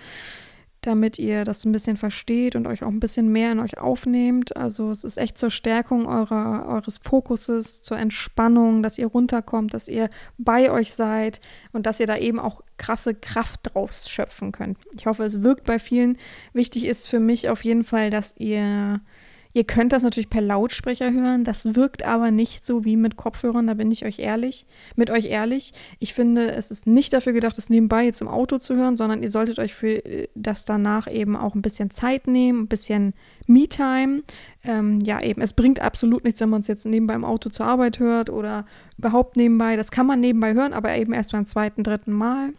damit 0.83 1.19
ihr 1.19 1.45
das 1.45 1.65
ein 1.65 1.73
bisschen 1.73 1.97
versteht 1.97 2.57
und 2.57 2.67
euch 2.67 2.83
auch 2.83 2.89
ein 2.89 3.01
bisschen 3.01 3.31
mehr 3.31 3.53
in 3.53 3.61
euch 3.61 3.79
aufnehmt. 3.79 4.57
Also 4.57 4.91
es 4.91 5.05
ist 5.05 5.17
echt 5.17 5.39
zur 5.39 5.51
Stärkung 5.51 6.07
eurer, 6.07 6.67
eures 6.69 6.99
Fokuses, 6.99 7.83
zur 7.83 7.99
Entspannung, 7.99 8.83
dass 8.83 8.99
ihr 8.99 9.07
runterkommt, 9.07 9.75
dass 9.75 9.89
ihr 9.89 10.11
bei 10.39 10.71
euch 10.71 10.93
seid 10.93 11.41
und 11.73 11.87
dass 11.87 12.01
ihr 12.01 12.07
da 12.07 12.17
eben 12.17 12.39
auch 12.39 12.63
krasse 12.77 13.15
Kraft 13.15 13.61
drauf 13.73 13.93
schöpfen 13.93 14.53
könnt. 14.53 14.79
Ich 14.97 15.07
hoffe, 15.07 15.25
es 15.25 15.43
wirkt 15.43 15.65
bei 15.65 15.79
vielen. 15.79 16.19
Wichtig 16.53 16.85
ist 16.87 17.09
für 17.09 17.21
mich 17.21 17.49
auf 17.49 17.65
jeden 17.65 17.85
Fall, 17.85 18.11
dass 18.11 18.35
ihr 18.39 19.01
Ihr 19.55 19.65
könnt 19.65 19.93
das 19.93 20.03
natürlich 20.03 20.31
per 20.31 20.41
Lautsprecher 20.41 21.13
hören, 21.13 21.45
das 21.45 21.75
wirkt 21.75 22.05
aber 22.05 22.31
nicht 22.31 22.65
so 22.65 22.85
wie 22.85 22.97
mit 22.97 23.17
Kopfhörern, 23.17 23.67
da 23.67 23.75
bin 23.75 23.91
ich 23.91 24.05
euch 24.05 24.19
ehrlich, 24.19 24.67
mit 24.97 25.11
euch 25.11 25.27
ehrlich. 25.27 25.73
Ich 25.99 26.15
finde, 26.15 26.53
es 26.53 26.71
ist 26.71 26.87
nicht 26.87 27.13
dafür 27.13 27.33
gedacht, 27.33 27.59
das 27.59 27.69
nebenbei 27.69 28.05
jetzt 28.05 28.23
im 28.23 28.29
Auto 28.29 28.59
zu 28.59 28.77
hören, 28.77 28.97
sondern 28.97 29.23
ihr 29.23 29.31
solltet 29.31 29.59
euch 29.59 29.75
für 29.75 30.05
äh, 30.05 30.29
das 30.35 30.65
danach 30.65 31.11
eben 31.11 31.37
auch 31.37 31.55
ein 31.55 31.63
bisschen 31.63 31.91
Zeit 31.91 32.27
nehmen, 32.27 32.63
ein 32.63 32.69
bisschen 32.69 33.13
Me-Time. 33.47 34.23
Ähm, 34.65 35.01
ja, 35.01 35.21
eben, 35.23 35.43
es 35.43 35.53
bringt 35.53 35.81
absolut 35.81 36.25
nichts, 36.25 36.41
wenn 36.41 36.49
man 36.49 36.61
es 36.61 36.69
jetzt 36.69 36.87
nebenbei 36.87 37.15
im 37.15 37.25
Auto 37.25 37.51
zur 37.51 37.67
Arbeit 37.67 37.99
hört 37.99 38.31
oder 38.31 38.65
überhaupt 38.97 39.37
nebenbei. 39.37 39.77
Das 39.77 39.91
kann 39.91 40.07
man 40.07 40.21
nebenbei 40.21 40.55
hören, 40.55 40.73
aber 40.73 40.97
eben 40.97 41.13
erst 41.13 41.33
beim 41.33 41.47
zweiten, 41.47 41.83
dritten 41.83 42.13
Mal 42.13 42.53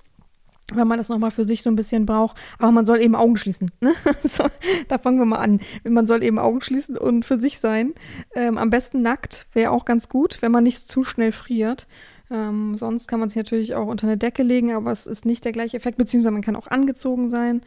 wenn 0.76 0.88
man 0.88 0.98
das 0.98 1.10
nochmal 1.10 1.32
für 1.32 1.46
sich 1.46 1.64
so 1.64 1.70
ein 1.70 1.76
bisschen 1.76 2.06
braucht. 2.06 2.38
Aber 2.60 2.72
man 2.72 2.86
soll 2.86 3.02
eben 3.02 3.16
Augen 3.16 3.38
schließen. 3.38 3.72
Ne? 3.82 3.94
So, 4.24 4.46
da 4.88 4.98
fangen 4.98 5.20
wir 5.20 5.26
mal 5.26 5.38
an. 5.38 5.60
Man 5.88 6.06
soll 6.08 6.24
eben 6.24 6.40
Augen 6.40 6.62
schließen 6.62 6.98
und 6.98 7.26
für 7.26 7.38
sich 7.38 7.60
sein. 7.60 7.94
Ähm, 8.36 8.58
am 8.58 8.70
besten 8.70 9.02
nackt 9.02 9.48
wäre 9.54 9.72
auch 9.72 9.86
ganz 9.86 10.10
gut, 10.10 10.42
wenn 10.42 10.52
man 10.52 10.64
nicht 10.64 10.88
zu 10.88 11.04
schnell 11.04 11.32
friert. 11.32 11.88
Ähm, 12.32 12.76
sonst 12.78 13.08
kann 13.08 13.20
man 13.20 13.30
sich 13.30 13.36
natürlich 13.36 13.76
auch 13.76 13.88
unter 13.88 14.08
eine 14.08 14.18
Decke 14.18 14.44
legen, 14.44 14.74
aber 14.74 14.92
es 14.92 15.08
ist 15.08 15.26
nicht 15.26 15.46
der 15.46 15.52
gleiche 15.52 15.78
Effekt, 15.78 15.98
beziehungsweise 15.98 16.32
man 16.32 16.42
kann 16.42 16.56
auch 16.56 16.68
angezogen 16.68 17.30
sein. 17.30 17.62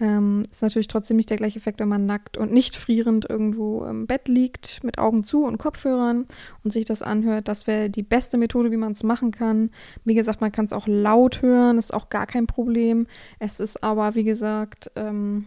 Ähm, 0.00 0.44
ist 0.50 0.62
natürlich 0.62 0.88
trotzdem 0.88 1.18
nicht 1.18 1.28
der 1.28 1.36
gleiche 1.36 1.58
Effekt, 1.58 1.78
wenn 1.78 1.88
man 1.88 2.06
nackt 2.06 2.38
und 2.38 2.52
nicht 2.52 2.74
frierend 2.74 3.28
irgendwo 3.28 3.84
im 3.84 4.06
Bett 4.06 4.28
liegt, 4.28 4.82
mit 4.82 4.98
Augen 4.98 5.24
zu 5.24 5.44
und 5.44 5.58
Kopfhörern 5.58 6.26
und 6.64 6.72
sich 6.72 6.86
das 6.86 7.02
anhört. 7.02 7.48
Das 7.48 7.66
wäre 7.66 7.90
die 7.90 8.02
beste 8.02 8.38
Methode, 8.38 8.70
wie 8.70 8.78
man 8.78 8.92
es 8.92 9.02
machen 9.02 9.30
kann. 9.30 9.70
Wie 10.04 10.14
gesagt, 10.14 10.40
man 10.40 10.52
kann 10.52 10.64
es 10.64 10.72
auch 10.72 10.86
laut 10.86 11.42
hören, 11.42 11.76
ist 11.76 11.92
auch 11.92 12.08
gar 12.08 12.26
kein 12.26 12.46
Problem. 12.46 13.06
Es 13.38 13.60
ist 13.60 13.84
aber, 13.84 14.14
wie 14.14 14.24
gesagt, 14.24 14.90
ähm, 14.96 15.46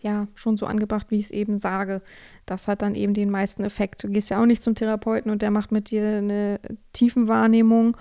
ja, 0.00 0.26
schon 0.34 0.56
so 0.56 0.66
angebracht, 0.66 1.10
wie 1.10 1.18
ich 1.20 1.26
es 1.26 1.30
eben 1.30 1.54
sage. 1.56 2.02
Das 2.46 2.66
hat 2.66 2.82
dann 2.82 2.96
eben 2.96 3.14
den 3.14 3.30
meisten 3.30 3.64
Effekt. 3.64 4.02
Du 4.02 4.08
gehst 4.08 4.30
ja 4.30 4.42
auch 4.42 4.46
nicht 4.46 4.62
zum 4.62 4.74
Therapeuten 4.74 5.30
und 5.30 5.42
der 5.42 5.52
macht 5.52 5.70
mit 5.70 5.90
dir 5.90 6.04
eine 6.18 6.60
Tiefenwahrnehmung 6.92 7.96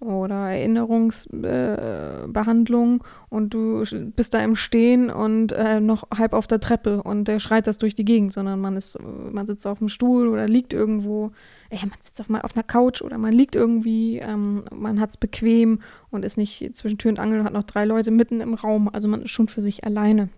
oder 0.00 0.50
Erinnerungsbehandlung 0.50 3.00
äh, 3.00 3.34
und 3.34 3.54
du 3.54 3.82
bist 4.14 4.34
da 4.34 4.40
im 4.40 4.54
Stehen 4.54 5.08
und 5.10 5.52
äh, 5.52 5.80
noch 5.80 6.06
halb 6.14 6.34
auf 6.34 6.46
der 6.46 6.60
Treppe 6.60 7.02
und 7.02 7.28
der 7.28 7.38
schreit 7.38 7.66
das 7.66 7.78
durch 7.78 7.94
die 7.94 8.04
Gegend, 8.04 8.34
sondern 8.34 8.60
man 8.60 8.76
ist, 8.76 8.98
man 9.00 9.46
sitzt 9.46 9.66
auf 9.66 9.78
dem 9.78 9.88
Stuhl 9.88 10.28
oder 10.28 10.46
liegt 10.46 10.74
irgendwo, 10.74 11.32
ja, 11.70 11.80
man 11.80 11.98
sitzt 12.00 12.20
auf, 12.20 12.28
auf 12.30 12.56
einer 12.56 12.62
Couch 12.62 13.02
oder 13.02 13.18
man 13.18 13.32
liegt 13.32 13.56
irgendwie, 13.56 14.18
ähm, 14.18 14.64
man 14.72 15.00
hat 15.00 15.10
es 15.10 15.16
bequem 15.16 15.80
und 16.10 16.24
ist 16.24 16.36
nicht 16.36 16.76
zwischen 16.76 16.98
Tür 16.98 17.10
und 17.10 17.18
Angel 17.18 17.40
und 17.40 17.46
hat 17.46 17.52
noch 17.52 17.64
drei 17.64 17.84
Leute 17.84 18.10
mitten 18.10 18.40
im 18.40 18.54
Raum, 18.54 18.88
also 18.88 19.08
man 19.08 19.22
ist 19.22 19.30
schon 19.30 19.48
für 19.48 19.62
sich 19.62 19.84
alleine. 19.84 20.28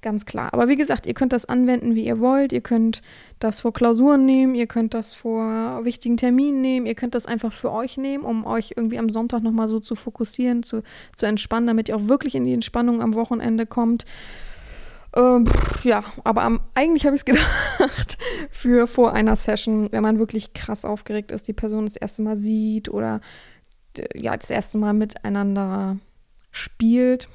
Ganz 0.00 0.26
klar. 0.26 0.54
Aber 0.54 0.68
wie 0.68 0.76
gesagt, 0.76 1.06
ihr 1.06 1.14
könnt 1.14 1.32
das 1.32 1.46
anwenden, 1.46 1.96
wie 1.96 2.06
ihr 2.06 2.20
wollt. 2.20 2.52
Ihr 2.52 2.60
könnt 2.60 3.02
das 3.40 3.60
vor 3.60 3.72
Klausuren 3.72 4.26
nehmen, 4.26 4.54
ihr 4.54 4.68
könnt 4.68 4.94
das 4.94 5.12
vor 5.12 5.84
wichtigen 5.84 6.16
Terminen 6.16 6.60
nehmen, 6.60 6.86
ihr 6.86 6.94
könnt 6.94 7.16
das 7.16 7.26
einfach 7.26 7.52
für 7.52 7.72
euch 7.72 7.96
nehmen, 7.96 8.22
um 8.22 8.46
euch 8.46 8.74
irgendwie 8.76 9.00
am 9.00 9.10
Sonntag 9.10 9.42
nochmal 9.42 9.68
so 9.68 9.80
zu 9.80 9.96
fokussieren, 9.96 10.62
zu, 10.62 10.84
zu 11.16 11.26
entspannen, 11.26 11.66
damit 11.66 11.88
ihr 11.88 11.96
auch 11.96 12.06
wirklich 12.06 12.36
in 12.36 12.44
die 12.44 12.52
Entspannung 12.52 13.02
am 13.02 13.14
Wochenende 13.14 13.66
kommt. 13.66 14.04
Ähm, 15.16 15.46
ja, 15.84 16.04
aber 16.24 16.42
am, 16.42 16.60
eigentlich 16.74 17.06
habe 17.06 17.16
ich 17.16 17.22
es 17.22 17.24
gedacht 17.24 18.18
für 18.50 18.86
vor 18.86 19.12
einer 19.12 19.36
Session, 19.36 19.90
wenn 19.90 20.02
man 20.02 20.18
wirklich 20.18 20.52
krass 20.52 20.84
aufgeregt 20.84 21.32
ist, 21.32 21.48
die 21.48 21.52
Person 21.52 21.86
das 21.86 21.96
erste 21.96 22.22
Mal 22.22 22.36
sieht 22.36 22.88
oder 22.88 23.20
ja, 24.14 24.36
das 24.36 24.50
erste 24.50 24.78
Mal 24.78 24.92
miteinander 24.92 25.96
spielt 26.50 27.28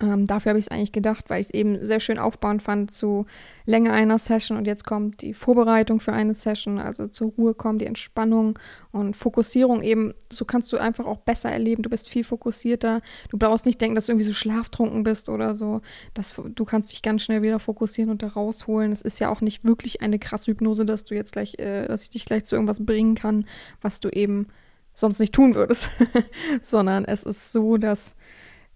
ähm, 0.00 0.26
dafür 0.28 0.50
habe 0.50 0.60
ich 0.60 0.66
es 0.66 0.70
eigentlich 0.70 0.92
gedacht, 0.92 1.24
weil 1.28 1.40
ich 1.40 1.48
es 1.48 1.54
eben 1.54 1.84
sehr 1.84 1.98
schön 1.98 2.20
aufbauend 2.20 2.62
fand 2.62 2.92
zu 2.92 3.26
Länge 3.66 3.92
einer 3.92 4.18
Session. 4.18 4.56
Und 4.56 4.68
jetzt 4.68 4.84
kommt 4.84 5.22
die 5.22 5.34
Vorbereitung 5.34 5.98
für 5.98 6.12
eine 6.12 6.34
Session, 6.34 6.78
also 6.78 7.08
zur 7.08 7.32
Ruhe 7.32 7.52
kommen, 7.52 7.80
die 7.80 7.86
Entspannung 7.86 8.60
und 8.92 9.16
Fokussierung 9.16 9.82
eben. 9.82 10.14
So 10.30 10.44
kannst 10.44 10.72
du 10.72 10.78
einfach 10.78 11.04
auch 11.04 11.18
besser 11.18 11.50
erleben. 11.50 11.82
Du 11.82 11.90
bist 11.90 12.08
viel 12.08 12.22
fokussierter. 12.22 13.00
Du 13.30 13.38
brauchst 13.38 13.66
nicht 13.66 13.80
denken, 13.80 13.96
dass 13.96 14.06
du 14.06 14.12
irgendwie 14.12 14.26
so 14.26 14.32
schlaftrunken 14.32 15.02
bist 15.02 15.28
oder 15.28 15.56
so. 15.56 15.80
Das, 16.14 16.40
du 16.54 16.64
kannst 16.64 16.92
dich 16.92 17.02
ganz 17.02 17.22
schnell 17.22 17.42
wieder 17.42 17.58
fokussieren 17.58 18.10
und 18.10 18.22
da 18.22 18.28
rausholen. 18.28 18.92
Es 18.92 19.02
ist 19.02 19.18
ja 19.18 19.30
auch 19.30 19.40
nicht 19.40 19.64
wirklich 19.64 20.00
eine 20.00 20.20
krasse 20.20 20.52
Hypnose, 20.52 20.86
dass 20.86 21.06
du 21.06 21.16
jetzt 21.16 21.32
gleich, 21.32 21.58
äh, 21.58 21.88
dass 21.88 22.04
ich 22.04 22.10
dich 22.10 22.24
gleich 22.24 22.44
zu 22.44 22.54
irgendwas 22.54 22.86
bringen 22.86 23.16
kann, 23.16 23.46
was 23.80 23.98
du 23.98 24.10
eben 24.10 24.46
sonst 24.94 25.18
nicht 25.18 25.32
tun 25.32 25.56
würdest. 25.56 25.88
Sondern 26.62 27.04
es 27.04 27.24
ist 27.24 27.50
so, 27.50 27.78
dass 27.78 28.14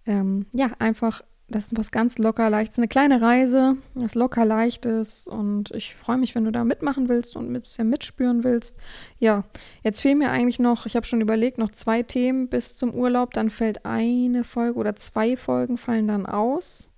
ähm, 0.07 0.47
ja, 0.53 0.71
einfach, 0.79 1.23
das 1.49 1.67
ist 1.67 1.79
was 1.79 1.91
ganz 1.91 2.19
locker 2.19 2.49
leichtes, 2.51 2.79
eine 2.79 2.89
kleine 2.89 3.21
Reise, 3.21 3.77
was 3.95 4.15
locker 4.15 4.45
leicht 4.45 4.87
ist 4.87 5.29
und 5.29 5.71
ich 5.73 5.95
freue 5.95 6.17
mich, 6.17 6.35
wenn 6.35 6.45
du 6.45 6.53
da 6.53 6.65
mitmachen 6.65 7.09
willst 7.09 7.37
und 7.37 7.51
ein 7.51 7.61
bisschen 7.61 7.89
mitspüren 7.89 8.45
willst. 8.45 8.77
Ja, 9.19 9.45
jetzt 9.83 10.01
fehlen 10.01 10.19
mir 10.19 10.31
eigentlich 10.31 10.59
noch, 10.59 10.87
ich 10.87 10.97
habe 10.97 11.07
schon 11.07 11.21
überlegt, 11.21 11.59
noch 11.59 11.71
zwei 11.71 12.03
Themen 12.03 12.49
bis 12.49 12.77
zum 12.77 12.95
Urlaub, 12.95 13.33
dann 13.35 13.51
fällt 13.51 13.85
eine 13.85 14.45
Folge 14.45 14.79
oder 14.79 14.97
zwei 14.97 15.37
Folgen 15.37 15.77
fallen 15.77 16.09
dann 16.09 16.27
aus. 16.27 16.89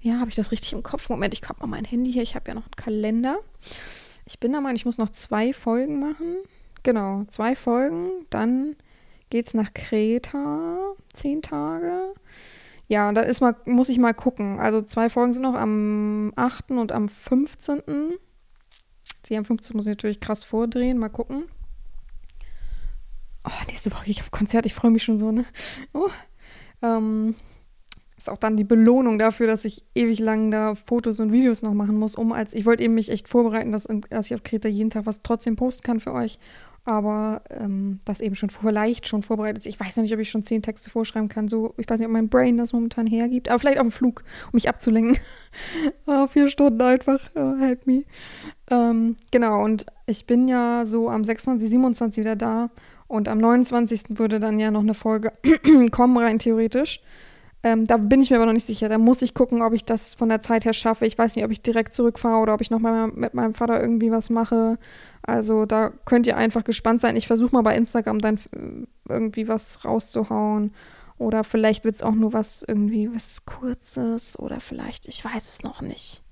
Ja, 0.00 0.20
habe 0.20 0.28
ich 0.28 0.36
das 0.36 0.52
richtig 0.52 0.74
im 0.74 0.82
Kopf? 0.82 1.08
Moment, 1.08 1.32
ich 1.32 1.40
komme 1.40 1.60
mal 1.60 1.66
mein 1.66 1.84
Handy 1.84 2.12
hier, 2.12 2.22
ich 2.22 2.34
habe 2.34 2.48
ja 2.48 2.54
noch 2.54 2.64
einen 2.64 2.76
Kalender. 2.76 3.38
Ich 4.26 4.38
bin 4.38 4.52
der 4.52 4.60
Meinung, 4.60 4.76
ich 4.76 4.84
muss 4.84 4.98
noch 4.98 5.10
zwei 5.10 5.52
Folgen 5.52 6.00
machen. 6.00 6.36
Genau, 6.82 7.24
zwei 7.28 7.56
Folgen, 7.56 8.10
dann 8.28 8.76
geht 9.34 9.48
es 9.48 9.54
nach 9.54 9.74
Kreta, 9.74 10.94
zehn 11.12 11.42
Tage. 11.42 12.14
Ja, 12.86 13.10
da 13.10 13.22
ist 13.22 13.40
mal, 13.40 13.56
muss 13.64 13.88
ich 13.88 13.98
mal 13.98 14.14
gucken. 14.14 14.60
Also 14.60 14.80
zwei 14.80 15.10
Folgen 15.10 15.32
sind 15.32 15.42
noch 15.42 15.56
am 15.56 16.32
8. 16.36 16.70
und 16.70 16.92
am 16.92 17.08
15. 17.08 17.82
Sie 19.26 19.36
am 19.36 19.44
15. 19.44 19.74
muss 19.74 19.86
ich 19.86 19.90
natürlich 19.90 20.20
krass 20.20 20.44
vordrehen, 20.44 20.98
mal 20.98 21.08
gucken. 21.08 21.46
Oh, 23.44 23.50
nächste 23.66 23.90
Woche 23.90 24.04
gehe 24.04 24.12
ich 24.12 24.20
auf 24.20 24.30
Konzert, 24.30 24.66
ich 24.66 24.74
freue 24.74 24.92
mich 24.92 25.02
schon 25.02 25.18
so, 25.18 25.32
ne? 25.32 25.44
Oh. 25.92 26.10
Ähm, 26.80 27.34
ist 28.16 28.30
auch 28.30 28.38
dann 28.38 28.56
die 28.56 28.62
Belohnung 28.62 29.18
dafür, 29.18 29.48
dass 29.48 29.64
ich 29.64 29.82
ewig 29.96 30.20
lang 30.20 30.52
da 30.52 30.76
Fotos 30.76 31.18
und 31.18 31.32
Videos 31.32 31.62
noch 31.62 31.74
machen 31.74 31.98
muss, 31.98 32.14
um 32.14 32.30
als, 32.30 32.54
ich 32.54 32.66
wollte 32.66 32.84
eben 32.84 32.94
mich 32.94 33.10
echt 33.10 33.26
vorbereiten, 33.26 33.72
dass, 33.72 33.88
dass 34.10 34.26
ich 34.26 34.34
auf 34.36 34.44
Kreta 34.44 34.68
jeden 34.68 34.90
Tag 34.90 35.06
was 35.06 35.22
trotzdem 35.22 35.56
posten 35.56 35.82
kann 35.82 35.98
für 35.98 36.12
euch 36.12 36.38
aber 36.84 37.42
ähm, 37.50 38.00
das 38.04 38.20
eben 38.20 38.34
schon 38.34 38.50
vielleicht 38.50 39.08
schon 39.08 39.22
vorbereitet 39.22 39.58
ist. 39.58 39.66
Ich 39.66 39.80
weiß 39.80 39.96
noch 39.96 40.02
nicht, 40.02 40.12
ob 40.12 40.20
ich 40.20 40.30
schon 40.30 40.42
zehn 40.42 40.60
Texte 40.60 40.90
vorschreiben 40.90 41.28
kann. 41.28 41.48
So, 41.48 41.74
ich 41.78 41.88
weiß 41.88 41.98
nicht, 41.98 42.06
ob 42.06 42.12
mein 42.12 42.28
Brain 42.28 42.58
das 42.58 42.72
momentan 42.72 43.06
hergibt, 43.06 43.48
aber 43.48 43.58
vielleicht 43.58 43.78
auf 43.78 43.86
dem 43.86 43.92
Flug, 43.92 44.22
um 44.46 44.50
mich 44.52 44.68
abzulenken. 44.68 45.16
ah, 46.06 46.26
vier 46.26 46.48
Stunden 46.48 46.80
einfach, 46.82 47.20
oh, 47.34 47.56
help 47.58 47.86
me. 47.86 48.04
Ähm, 48.70 49.16
genau, 49.30 49.64
und 49.64 49.86
ich 50.06 50.26
bin 50.26 50.46
ja 50.46 50.84
so 50.84 51.08
am 51.08 51.24
26, 51.24 51.70
27 51.70 52.22
wieder 52.22 52.36
da 52.36 52.70
und 53.08 53.28
am 53.28 53.38
29. 53.38 54.18
würde 54.18 54.38
dann 54.38 54.58
ja 54.58 54.70
noch 54.70 54.82
eine 54.82 54.94
Folge 54.94 55.32
kommen, 55.90 56.18
rein 56.18 56.38
theoretisch. 56.38 57.00
Ähm, 57.64 57.86
da 57.86 57.96
bin 57.96 58.20
ich 58.20 58.30
mir 58.30 58.36
aber 58.36 58.44
noch 58.44 58.52
nicht 58.52 58.66
sicher. 58.66 58.90
Da 58.90 58.98
muss 58.98 59.22
ich 59.22 59.32
gucken, 59.32 59.62
ob 59.62 59.72
ich 59.72 59.86
das 59.86 60.14
von 60.14 60.28
der 60.28 60.40
Zeit 60.40 60.66
her 60.66 60.74
schaffe. 60.74 61.06
Ich 61.06 61.16
weiß 61.16 61.34
nicht, 61.34 61.46
ob 61.46 61.50
ich 61.50 61.62
direkt 61.62 61.94
zurückfahre 61.94 62.42
oder 62.42 62.52
ob 62.52 62.60
ich 62.60 62.70
nochmal 62.70 63.08
mit 63.08 63.32
meinem 63.32 63.54
Vater 63.54 63.80
irgendwie 63.80 64.10
was 64.10 64.28
mache. 64.28 64.78
Also 65.22 65.64
da 65.64 65.90
könnt 66.04 66.26
ihr 66.26 66.36
einfach 66.36 66.62
gespannt 66.62 67.00
sein. 67.00 67.16
Ich 67.16 67.26
versuche 67.26 67.54
mal 67.54 67.62
bei 67.62 67.74
Instagram 67.74 68.18
dann 68.18 68.36
äh, 68.36 68.86
irgendwie 69.08 69.48
was 69.48 69.82
rauszuhauen. 69.82 70.74
Oder 71.16 71.42
vielleicht 71.42 71.84
wird 71.84 71.94
es 71.94 72.02
auch 72.02 72.14
nur 72.14 72.34
was 72.34 72.62
irgendwie 72.68 73.12
was 73.14 73.46
Kurzes 73.46 74.38
oder 74.38 74.60
vielleicht, 74.60 75.08
ich 75.08 75.24
weiß 75.24 75.48
es 75.48 75.62
noch 75.62 75.80
nicht. 75.80 76.22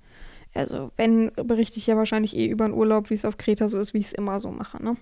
Also, 0.55 0.91
wenn, 0.97 1.31
berichte 1.35 1.79
ich 1.79 1.87
ja 1.87 1.97
wahrscheinlich 1.97 2.37
eh 2.37 2.47
über 2.47 2.67
den 2.67 2.75
Urlaub, 2.75 3.09
wie 3.09 3.15
es 3.15 3.25
auf 3.25 3.39
Kreta 3.39 3.71
so 3.71 3.79
ist, 3.79 3.95
wie 3.95 3.99
ich 3.99 4.07
es 4.07 4.13
immer 4.13 4.39
so 4.39 4.51
mache, 4.51 4.83
ne? 4.83 4.97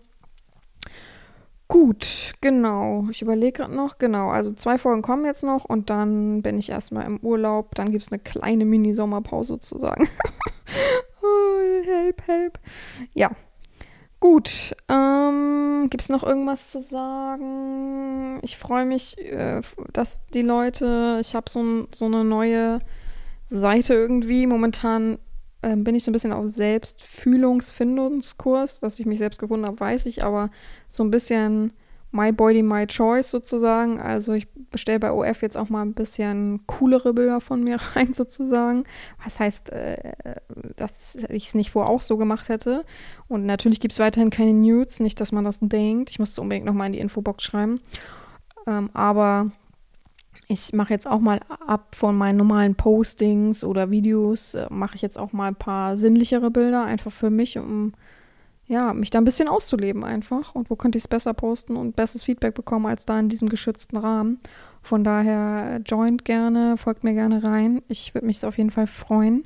Gut, 1.71 2.33
genau. 2.41 3.07
Ich 3.13 3.23
überlege 3.23 3.63
gerade 3.63 3.77
noch. 3.77 3.99
Genau, 3.99 4.31
also 4.31 4.53
zwei 4.53 4.77
Folgen 4.77 5.03
kommen 5.03 5.25
jetzt 5.25 5.45
noch 5.45 5.65
und 5.65 5.89
dann 5.89 6.43
bin 6.43 6.59
ich 6.59 6.69
erstmal 6.69 7.07
im 7.07 7.21
Urlaub. 7.21 7.77
Dann 7.77 7.93
gibt 7.93 8.03
es 8.03 8.11
eine 8.11 8.19
kleine 8.19 8.65
Mini-Sommerpause 8.65 9.53
sozusagen. 9.53 10.09
oh, 11.23 11.85
help, 11.85 12.27
help. 12.27 12.59
Ja. 13.15 13.31
Gut. 14.19 14.75
Ähm, 14.89 15.87
gibt 15.91 16.03
es 16.03 16.09
noch 16.09 16.25
irgendwas 16.25 16.73
zu 16.73 16.81
sagen? 16.81 18.41
Ich 18.43 18.59
freue 18.59 18.85
mich, 18.85 19.17
äh, 19.19 19.63
dass 19.93 20.23
die 20.23 20.43
Leute, 20.43 21.19
ich 21.21 21.37
habe 21.37 21.49
so, 21.49 21.87
so 21.95 22.07
eine 22.07 22.25
neue 22.25 22.81
Seite 23.47 23.95
irgendwie. 23.95 24.49
Momentan 24.49 25.19
ähm, 25.63 25.85
bin 25.85 25.95
ich 25.95 26.05
so 26.05 26.11
ein 26.11 26.15
bisschen 26.15 26.33
auf 26.33 26.49
Selbstfühlungsfindungskurs, 26.49 28.81
dass 28.81 28.99
ich 28.99 29.05
mich 29.07 29.19
selbst 29.19 29.39
gefunden 29.39 29.67
habe, 29.67 29.79
weiß 29.79 30.07
ich, 30.07 30.25
aber 30.25 30.51
so 30.89 31.05
ein 31.05 31.11
bisschen 31.11 31.75
My 32.13 32.33
Body, 32.33 32.63
My 32.63 32.87
Choice 32.87 33.31
sozusagen. 33.31 34.01
Also 34.01 34.33
ich 34.33 34.49
bestelle 34.71 34.99
bei 34.99 35.13
OF 35.13 35.43
jetzt 35.43 35.57
auch 35.57 35.69
mal 35.69 35.83
ein 35.83 35.95
bisschen 35.95 36.67
coolere 36.67 37.15
Bilder 37.15 37.41
von 37.41 37.63
mir 37.63 37.77
rein 37.95 38.13
sozusagen. 38.13 38.85
Was 39.23 39.39
heißt, 39.39 39.71
äh, 39.71 40.15
dass 40.77 41.17
ich 41.29 41.47
es 41.47 41.55
nicht 41.55 41.71
vorher 41.71 41.91
auch 41.91 42.03
so 42.03 42.17
gemacht 42.17 42.49
hätte. 42.49 42.85
Und 43.29 43.47
natürlich 43.47 43.81
gibt 43.81 43.93
es 43.93 44.01
weiterhin 44.01 44.31
keine 44.31 44.55
Nudes, 44.55 45.01
nicht, 45.01 45.21
dass 45.21 45.33
man 45.33 45.45
das 45.45 45.61
denkt. 45.61 46.11
Ich 46.11 46.19
muss 46.19 46.31
es 46.31 46.39
unbedingt 46.39 46.67
nochmal 46.67 46.89
in 46.89 46.95
die 46.95 47.01
Infobox 47.01 47.45
schreiben. 47.45 47.81
Ähm, 48.67 48.91
aber 48.93 49.53
ich 50.51 50.73
mache 50.73 50.93
jetzt 50.93 51.07
auch 51.07 51.21
mal 51.21 51.39
ab 51.65 51.95
von 51.95 52.17
meinen 52.17 52.37
normalen 52.37 52.75
Postings 52.75 53.63
oder 53.63 53.91
Videos, 53.91 54.55
äh, 54.55 54.67
mache 54.69 54.97
ich 54.97 55.03
jetzt 55.03 55.19
auch 55.19 55.33
mal 55.33 55.47
ein 55.47 55.55
paar 55.55 55.97
sinnlichere 55.97 56.51
Bilder, 56.51 56.85
einfach 56.85 57.13
für 57.13 57.31
mich, 57.31 57.57
um 57.57 57.93
ja, 58.67 58.93
mich 58.93 59.11
da 59.11 59.19
ein 59.19 59.25
bisschen 59.25 59.49
auszuleben 59.49 60.05
einfach. 60.05 60.55
Und 60.55 60.69
wo 60.69 60.77
könnte 60.77 60.99
ich 60.99 61.05
es 61.05 61.09
besser 61.09 61.35
posten 61.35 61.77
und 61.77 61.97
besseres 61.97 62.25
Feedback 62.25 62.55
bekommen 62.55 62.87
als 62.87 63.05
da 63.05 63.19
in 63.19 63.29
diesem 63.29 63.49
geschützten 63.49 63.97
Rahmen. 63.97 64.39
Von 64.83 65.05
daher 65.05 65.81
joint 65.87 66.25
gerne, 66.25 66.77
folgt 66.77 67.05
mir 67.05 67.15
gerne 67.15 67.43
rein. 67.43 67.83
Ich 67.89 68.15
würde 68.15 68.27
mich 68.27 68.45
auf 68.45 68.59
jeden 68.59 68.71
Fall 68.71 68.87
freuen. 68.87 69.45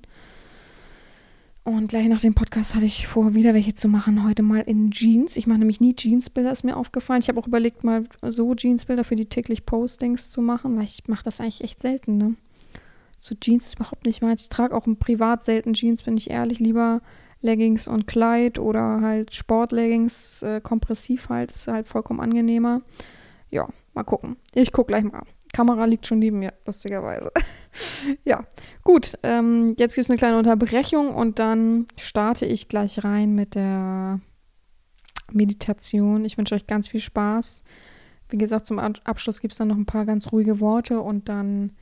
Und 1.66 1.88
gleich 1.88 2.08
nach 2.08 2.20
dem 2.20 2.34
Podcast 2.34 2.74
hatte 2.74 2.84
ich 2.84 3.06
vor, 3.06 3.34
wieder 3.34 3.54
welche 3.54 3.72
zu 3.72 3.88
machen. 3.88 4.22
Heute 4.22 4.42
mal 4.42 4.60
in 4.60 4.90
Jeans. 4.90 5.34
Ich 5.38 5.46
mache 5.46 5.60
nämlich 5.60 5.80
nie 5.80 5.94
Jeansbilder, 5.96 6.52
ist 6.52 6.62
mir 6.62 6.76
aufgefallen. 6.76 7.20
Ich 7.22 7.28
habe 7.28 7.40
auch 7.40 7.46
überlegt, 7.46 7.84
mal 7.84 8.04
so 8.20 8.54
Jeansbilder 8.54 9.02
für 9.02 9.16
die 9.16 9.24
täglich 9.24 9.64
Postings 9.64 10.28
zu 10.28 10.42
machen, 10.42 10.76
weil 10.76 10.84
ich 10.84 11.08
mache 11.08 11.24
das 11.24 11.40
eigentlich 11.40 11.64
echt 11.64 11.80
selten. 11.80 12.18
Ne? 12.18 12.34
So 13.18 13.34
Jeans 13.34 13.68
ist 13.68 13.76
überhaupt 13.76 14.04
nicht 14.04 14.20
meins. 14.20 14.42
Ich 14.42 14.48
trage 14.50 14.76
auch 14.76 14.86
privat 14.98 15.42
selten 15.42 15.72
Jeans, 15.72 16.02
bin 16.02 16.18
ich 16.18 16.28
ehrlich. 16.28 16.58
Lieber 16.58 17.00
Leggings 17.40 17.88
und 17.88 18.06
Kleid 18.06 18.58
oder 18.58 19.00
halt 19.00 19.34
Sportleggings, 19.34 20.42
äh, 20.42 20.60
kompressiv 20.60 21.30
halt, 21.30 21.50
ist 21.50 21.66
halt 21.66 21.88
vollkommen 21.88 22.20
angenehmer. 22.20 22.82
Ja, 23.50 23.70
mal 23.94 24.04
gucken. 24.04 24.36
Ich 24.52 24.70
gucke 24.70 24.88
gleich 24.88 25.04
mal. 25.04 25.22
Kamera 25.54 25.86
liegt 25.86 26.06
schon 26.06 26.18
neben 26.18 26.40
mir, 26.40 26.52
lustigerweise. 26.66 27.30
ja, 28.24 28.44
gut. 28.82 29.14
Ähm, 29.22 29.74
jetzt 29.78 29.94
gibt 29.94 30.04
es 30.04 30.10
eine 30.10 30.18
kleine 30.18 30.36
Unterbrechung 30.36 31.14
und 31.14 31.38
dann 31.38 31.86
starte 31.98 32.44
ich 32.44 32.68
gleich 32.68 33.04
rein 33.04 33.34
mit 33.34 33.54
der 33.54 34.20
Meditation. 35.32 36.24
Ich 36.24 36.36
wünsche 36.36 36.54
euch 36.54 36.66
ganz 36.66 36.88
viel 36.88 37.00
Spaß. 37.00 37.64
Wie 38.28 38.36
gesagt, 38.36 38.66
zum 38.66 38.78
Abschluss 38.78 39.40
gibt 39.40 39.52
es 39.52 39.58
dann 39.58 39.68
noch 39.68 39.76
ein 39.76 39.86
paar 39.86 40.04
ganz 40.04 40.32
ruhige 40.32 40.60
Worte 40.60 41.00
und 41.00 41.28
dann 41.28 41.72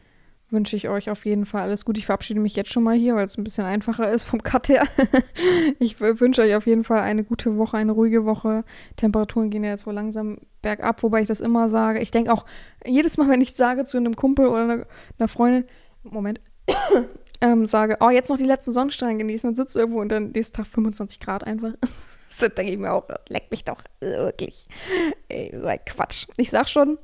wünsche 0.53 0.77
ich 0.77 0.89
euch 0.89 1.11
auf 1.11 1.25
jeden 1.25 1.47
Fall 1.47 1.63
alles 1.63 1.85
gut. 1.85 1.99
Ich 1.99 2.07
verabschiede 2.07 2.41
mich 2.41 2.55
jetzt 2.55 2.73
schon 2.73 2.83
mal 2.83 2.97
hier, 2.97 3.15
weil 3.17 3.25
es 3.25 3.39
ein 3.39 3.45
bisschen 3.45 3.65
einfacher 3.65 4.11
ist 4.11 4.25
vom 4.25 4.43
Cut 4.43 4.69
her. 4.69 4.87
ich 5.79 6.01
wünsche 6.01 6.43
euch 6.43 6.55
auf 6.55 6.67
jeden 6.67 6.85
Fall 6.85 7.01
eine 7.01 7.25
gute 7.25 7.57
Woche, 7.57 7.77
eine 7.77 7.93
ruhige 7.93 8.25
Woche. 8.25 8.65
Temperaturen 8.97 9.51
gehen 9.51 9.65
ja 9.65 9.71
jetzt 9.71 9.87
wohl 9.87 9.95
langsam 9.95 10.39
bergab, 10.61 11.03
wobei 11.03 11.23
ich 11.23 11.29
das 11.29 11.41
immer 11.41 11.69
sage. 11.69 12.01
Ich 12.01 12.11
denke 12.11 12.33
auch, 12.33 12.45
jedes 12.87 13.17
Mal, 13.19 13.29
wenn 13.29 13.41
ich 13.41 13.55
sage 13.55 13.85
zu 13.85 13.97
einem 13.97 14.15
Kumpel 14.15 14.47
oder 14.47 14.63
einer, 14.63 14.87
einer 15.19 15.29
Freundin, 15.29 15.65
Moment, 16.03 16.41
ähm, 17.41 17.67
sage, 17.67 17.97
oh, 18.01 18.11
jetzt 18.11 18.31
noch 18.31 18.39
die 18.39 18.45
letzten 18.45 18.73
Sonnenstrahlen 18.73 19.19
genießen 19.19 19.49
und 19.49 19.57
sitzt 19.57 19.77
irgendwo 19.77 20.01
und 20.01 20.11
dann 20.11 20.31
nächsten 20.31 20.57
Tag 20.57 20.67
25 20.67 21.21
Grad 21.21 21.45
einfach. 21.45 21.73
das 22.29 22.55
denke 22.55 22.73
ich 22.73 22.79
mir 22.79 22.93
auch, 22.93 23.09
leck 23.29 23.51
mich 23.51 23.65
doch, 23.65 23.83
wirklich. 24.01 24.67
Ey, 25.29 25.51
Quatsch. 25.87 26.27
Ich 26.37 26.51
sag 26.51 26.69
schon, 26.69 26.99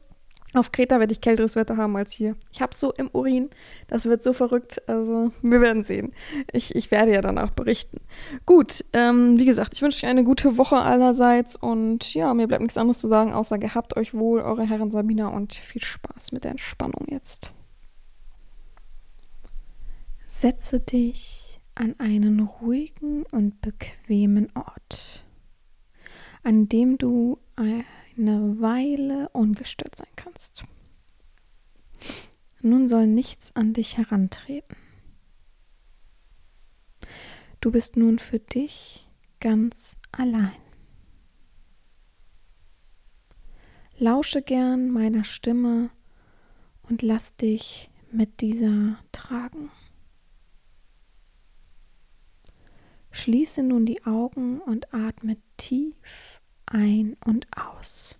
auf 0.54 0.72
Kreta 0.72 0.98
werde 0.98 1.12
ich 1.12 1.20
kälteres 1.20 1.56
Wetter 1.56 1.76
haben 1.76 1.96
als 1.96 2.12
hier. 2.12 2.34
Ich 2.52 2.62
habe 2.62 2.74
so 2.74 2.92
im 2.92 3.08
Urin. 3.12 3.50
Das 3.86 4.06
wird 4.06 4.22
so 4.22 4.32
verrückt. 4.32 4.80
Also, 4.88 5.30
wir 5.42 5.60
werden 5.60 5.84
sehen. 5.84 6.12
Ich, 6.52 6.74
ich 6.74 6.90
werde 6.90 7.12
ja 7.12 7.20
danach 7.20 7.50
berichten. 7.50 7.98
Gut, 8.46 8.84
ähm, 8.94 9.38
wie 9.38 9.44
gesagt, 9.44 9.74
ich 9.74 9.82
wünsche 9.82 9.98
euch 9.98 10.10
eine 10.10 10.24
gute 10.24 10.56
Woche 10.56 10.76
allerseits. 10.76 11.54
Und 11.56 12.14
ja, 12.14 12.32
mir 12.32 12.48
bleibt 12.48 12.62
nichts 12.62 12.78
anderes 12.78 12.98
zu 12.98 13.08
sagen, 13.08 13.32
außer 13.32 13.58
gehabt 13.58 13.96
euch 13.96 14.14
wohl, 14.14 14.40
eure 14.40 14.66
Herren 14.66 14.90
Sabina, 14.90 15.28
und 15.28 15.54
viel 15.54 15.82
Spaß 15.82 16.32
mit 16.32 16.44
der 16.44 16.52
Entspannung 16.52 17.06
jetzt. 17.08 17.52
Setze 20.26 20.80
dich 20.80 21.60
an 21.74 21.94
einen 21.98 22.40
ruhigen 22.40 23.24
und 23.30 23.60
bequemen 23.60 24.48
Ort, 24.54 25.24
an 26.42 26.68
dem 26.68 26.96
du 26.96 27.38
eine 28.18 28.60
Weile 28.60 29.28
ungestört 29.30 29.94
sein 29.94 30.08
kannst. 30.16 30.64
Nun 32.60 32.88
soll 32.88 33.06
nichts 33.06 33.54
an 33.54 33.72
dich 33.72 33.96
herantreten. 33.96 34.76
Du 37.60 37.70
bist 37.70 37.96
nun 37.96 38.18
für 38.18 38.38
dich 38.38 39.08
ganz 39.40 39.96
allein. 40.12 40.56
Lausche 43.98 44.42
gern 44.42 44.90
meiner 44.90 45.24
Stimme 45.24 45.90
und 46.82 47.02
lass 47.02 47.36
dich 47.36 47.90
mit 48.12 48.40
dieser 48.40 48.98
tragen. 49.12 49.70
Schließe 53.10 53.62
nun 53.62 53.86
die 53.86 54.04
Augen 54.04 54.60
und 54.60 54.94
atme 54.94 55.36
tief 55.56 56.37
ein 56.72 57.16
und 57.24 57.46
aus. 57.56 58.18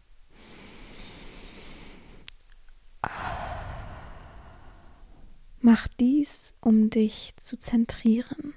Mach 5.61 5.89
dies, 5.89 6.55
um 6.61 6.91
dich 6.91 7.35
zu 7.37 7.57
zentrieren. 7.57 8.55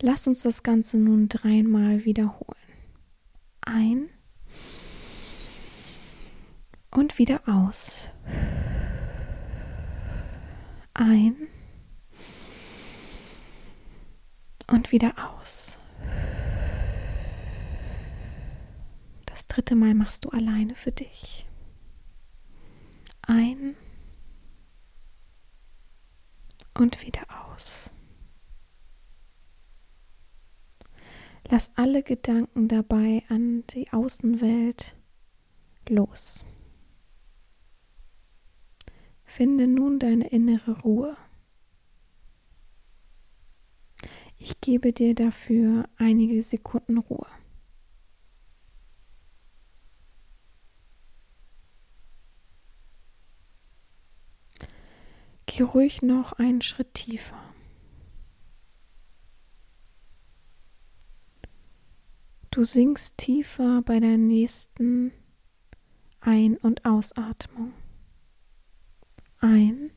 Lass 0.00 0.26
uns 0.26 0.42
das 0.42 0.62
Ganze 0.62 0.96
nun 0.98 1.28
dreimal 1.28 2.04
wiederholen. 2.04 2.58
Ein 3.62 4.10
und 6.90 7.18
wieder 7.18 7.42
aus. 7.48 8.10
Ein 10.94 11.48
und 14.68 14.92
wieder 14.92 15.14
aus. 15.40 15.78
Dritte 19.46 19.74
Mal 19.74 19.94
machst 19.94 20.24
du 20.24 20.30
alleine 20.30 20.74
für 20.74 20.92
dich. 20.92 21.46
Ein 23.22 23.76
und 26.74 27.04
wieder 27.04 27.22
aus. 27.52 27.90
Lass 31.48 31.70
alle 31.76 32.02
Gedanken 32.02 32.68
dabei 32.68 33.22
an 33.28 33.64
die 33.68 33.92
Außenwelt 33.92 34.96
los. 35.88 36.44
Finde 39.24 39.66
nun 39.66 39.98
deine 39.98 40.28
innere 40.28 40.80
Ruhe. 40.82 41.16
Ich 44.38 44.60
gebe 44.60 44.92
dir 44.92 45.14
dafür 45.14 45.88
einige 45.96 46.42
Sekunden 46.42 46.98
Ruhe. 46.98 47.26
Geh 55.56 55.62
ruhig 55.62 56.02
noch 56.02 56.32
einen 56.32 56.62
Schritt 56.62 56.94
tiefer. 56.94 57.40
Du 62.50 62.64
sinkst 62.64 63.16
tiefer 63.18 63.80
bei 63.82 64.00
der 64.00 64.18
nächsten 64.18 65.12
Ein- 66.20 66.56
und 66.56 66.84
Ausatmung. 66.84 67.72
Ein. 69.38 69.92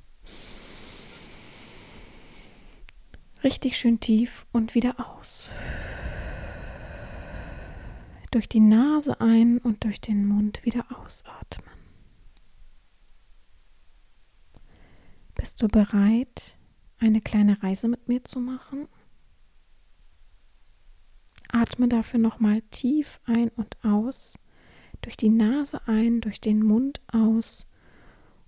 Richtig 3.44 3.80
schön 3.80 4.00
tief 4.00 4.46
und 4.52 4.76
wieder 4.76 5.00
aus. 5.00 5.50
Durch 8.30 8.48
die 8.48 8.60
Nase 8.60 9.20
ein 9.22 9.58
und 9.58 9.86
durch 9.86 10.02
den 10.02 10.28
Mund 10.28 10.64
wieder 10.64 10.86
ausatmen. 10.96 11.77
Bist 15.38 15.62
du 15.62 15.68
bereit, 15.68 16.58
eine 17.00 17.22
kleine 17.22 17.62
Reise 17.64 17.88
mit 17.88 18.08
mir 18.08 18.24
zu 18.24 18.40
machen? 18.40 18.88
Atme 21.50 21.88
dafür 21.88 22.20
nochmal 22.20 22.62
tief 22.72 23.20
ein 23.26 23.50
und 23.50 23.78
aus, 23.84 24.38
durch 25.02 25.16
die 25.16 25.30
Nase 25.30 25.88
ein, 25.88 26.22
durch 26.22 26.42
den 26.42 26.64
Mund 26.64 27.02
aus 27.12 27.68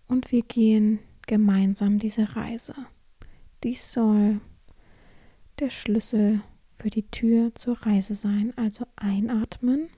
und 0.08 0.32
wir 0.32 0.42
gehen 0.42 1.00
gemeinsam 1.28 2.00
diese 2.00 2.36
Reise. 2.36 2.76
Dies 3.64 3.92
soll 3.92 4.42
der 5.60 5.70
Schlüssel 5.70 6.42
für 6.80 6.90
die 6.90 7.08
Tür 7.10 7.54
zur 7.56 7.78
Reise 7.82 8.16
sein. 8.16 8.54
Also 8.58 8.88
einatmen 8.96 9.90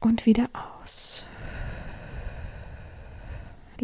und 0.00 0.26
wieder 0.26 0.48
aus. 0.52 1.26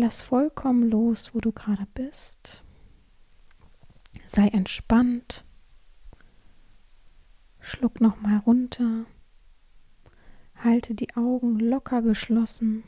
Lass 0.02 0.22
vollkommen 0.22 0.88
los, 0.88 1.34
wo 1.34 1.40
du 1.40 1.52
gerade 1.52 1.86
bist. 1.92 2.64
Sei 4.26 4.48
entspannt. 4.48 5.44
Schluck 7.58 8.00
nochmal 8.00 8.38
runter. 8.38 9.04
Halte 10.54 10.94
die 10.94 11.14
Augen 11.16 11.58
locker 11.58 12.00
geschlossen 12.00 12.82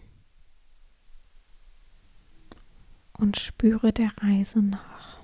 und 3.18 3.38
spüre 3.38 3.92
der 3.92 4.16
Reise 4.16 4.62
nach. 4.62 5.20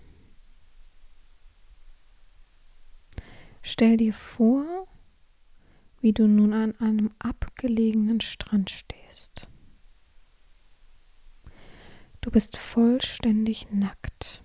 Stell 3.63 3.97
dir 3.97 4.13
vor, 4.13 4.87
wie 6.03 6.13
du 6.13 6.29
nun 6.29 6.53
an 6.53 6.79
einem 6.81 7.13
abgelegenen 7.19 8.21
Strand 8.21 8.69
stehst. 8.69 9.49
Du 12.29 12.33
bist 12.33 12.59
vollständig 12.59 13.69
nackt. 13.73 14.43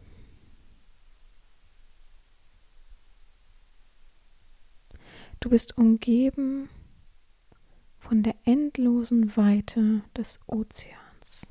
Du 5.41 5.50
bist 5.50 5.78
umgeben 5.78 6.69
von 7.98 8.24
der 8.24 8.36
endlosen 8.46 9.36
Weite 9.36 10.02
des 10.15 10.39
Ozeans, 10.48 11.50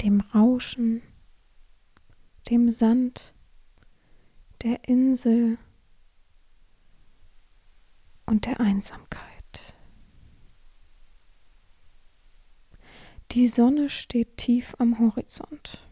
dem 0.00 0.20
Rauschen, 0.20 1.02
dem 2.48 2.70
Sand, 2.70 3.34
der 4.62 4.88
Insel 4.88 5.58
und 8.26 8.46
der 8.46 8.60
Einsamkeit. 8.60 9.35
Die 13.36 13.48
Sonne 13.48 13.90
steht 13.90 14.38
tief 14.38 14.74
am 14.78 14.98
Horizont. 14.98 15.86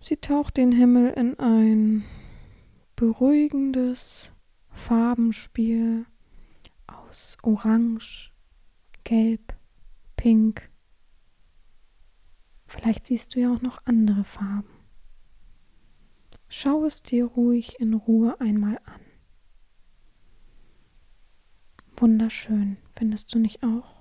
Sie 0.00 0.16
taucht 0.16 0.56
den 0.56 0.72
Himmel 0.72 1.12
in 1.12 1.38
ein 1.38 2.02
beruhigendes 2.96 4.32
Farbenspiel 4.68 6.06
aus 6.88 7.38
Orange, 7.44 8.32
Gelb, 9.04 9.54
Pink. 10.16 10.72
Vielleicht 12.66 13.06
siehst 13.06 13.36
du 13.36 13.38
ja 13.38 13.54
auch 13.54 13.62
noch 13.62 13.78
andere 13.84 14.24
Farben. 14.24 14.74
Schau 16.48 16.84
es 16.84 17.04
dir 17.04 17.26
ruhig 17.26 17.78
in 17.78 17.94
Ruhe 17.94 18.40
einmal 18.40 18.80
an. 18.86 19.02
Wunderschön, 21.92 22.76
findest 22.90 23.32
du 23.32 23.38
nicht 23.38 23.62
auch? 23.62 23.99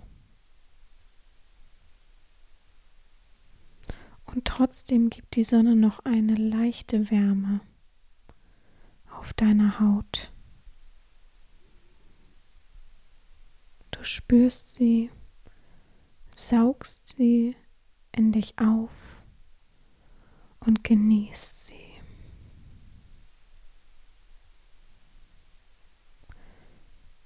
Und 4.31 4.45
trotzdem 4.45 5.09
gibt 5.09 5.35
die 5.35 5.43
Sonne 5.43 5.75
noch 5.75 6.05
eine 6.05 6.35
leichte 6.35 7.09
Wärme 7.09 7.61
auf 9.09 9.33
deiner 9.33 9.79
Haut. 9.79 10.31
Du 13.89 14.03
spürst 14.03 14.75
sie, 14.75 15.09
saugst 16.35 17.07
sie 17.07 17.55
in 18.11 18.31
dich 18.31 18.59
auf 18.59 18.91
und 20.59 20.83
genießt 20.83 21.65
sie. 21.65 21.75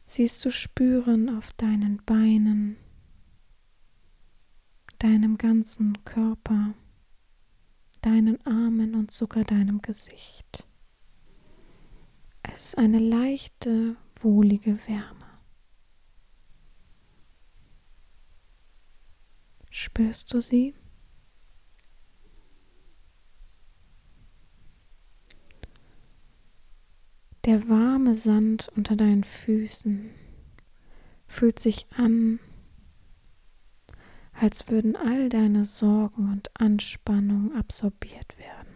Siehst 0.05 0.45
du 0.45 0.51
spüren 0.51 1.37
auf 1.37 1.51
deinen 1.53 1.97
Beinen, 2.05 2.77
deinem 4.99 5.37
ganzen 5.37 6.05
Körper 6.05 6.75
deinen 8.03 8.45
Armen 8.45 8.95
und 8.95 9.11
sogar 9.11 9.43
deinem 9.43 9.81
Gesicht. 9.81 10.67
Es 12.43 12.65
ist 12.65 12.77
eine 12.77 12.99
leichte, 12.99 13.95
wohlige 14.19 14.77
Wärme. 14.87 15.39
Spürst 19.69 20.33
du 20.33 20.41
sie? 20.41 20.75
Der 27.45 27.67
warme 27.67 28.15
Sand 28.15 28.69
unter 28.75 28.95
deinen 28.95 29.23
Füßen 29.23 30.11
fühlt 31.27 31.59
sich 31.59 31.87
an 31.97 32.39
als 34.33 34.67
würden 34.67 34.95
all 34.95 35.29
deine 35.29 35.65
Sorgen 35.65 36.31
und 36.31 36.49
Anspannung 36.59 37.55
absorbiert 37.55 38.37
werden. 38.37 38.73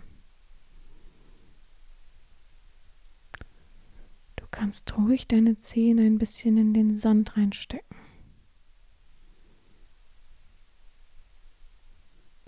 Du 4.35 4.45
kannst 4.51 4.97
ruhig 4.97 5.27
deine 5.27 5.57
Zähne 5.57 6.03
ein 6.03 6.17
bisschen 6.17 6.57
in 6.57 6.73
den 6.73 6.93
Sand 6.93 7.35
reinstecken. 7.37 7.97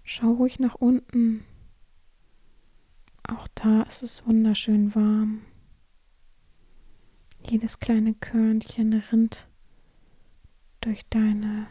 Schau 0.04 0.32
ruhig 0.32 0.60
nach 0.60 0.76
unten. 0.76 1.43
Auch 3.24 3.48
da 3.54 3.84
ist 3.84 4.02
es 4.02 4.26
wunderschön 4.26 4.95
warm. 4.95 5.41
Jedes 7.48 7.80
kleine 7.80 8.15
Körnchen 8.15 8.93
rinnt 8.93 9.48
durch 10.82 11.06
deine 11.10 11.67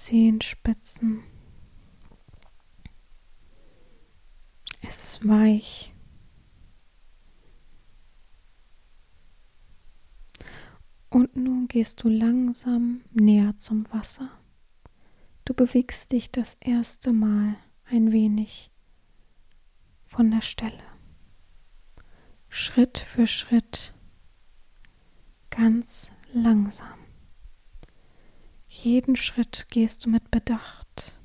Zehenspitzen. 0.00 1.22
Es 4.80 5.04
ist 5.04 5.28
weich. 5.28 5.94
Und 11.10 11.36
nun 11.36 11.68
gehst 11.68 12.02
du 12.02 12.08
langsam 12.08 13.02
näher 13.12 13.58
zum 13.58 13.92
Wasser. 13.92 14.30
Du 15.44 15.52
bewegst 15.52 16.12
dich 16.12 16.30
das 16.32 16.56
erste 16.60 17.12
Mal 17.12 17.56
ein 17.84 18.10
wenig 18.10 18.70
von 20.06 20.30
der 20.30 20.40
Stelle. 20.40 20.82
Schritt 22.48 22.96
für 22.96 23.26
Schritt, 23.26 23.94
ganz 25.50 26.10
langsam. 26.32 26.99
Jeden 28.82 29.14
Schritt 29.16 29.66
gehst 29.68 30.06
du 30.06 30.10
mit 30.10 30.30
Bedacht. 30.30 31.18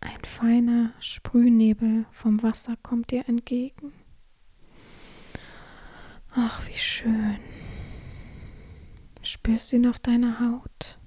Ein 0.00 0.24
feiner 0.24 0.94
Sprühnebel 0.98 2.06
vom 2.12 2.42
Wasser 2.42 2.76
kommt 2.82 3.10
dir 3.10 3.28
entgegen. 3.28 3.92
Ach, 6.30 6.66
wie 6.66 6.78
schön. 6.78 7.38
Spürst 9.20 9.72
du 9.72 9.76
ihn 9.76 9.86
auf 9.86 9.98
deiner 9.98 10.40
Haut? 10.40 10.98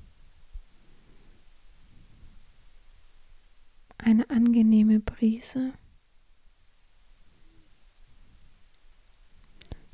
Eine 3.97 4.29
angenehme 4.29 4.99
Brise. 4.99 5.73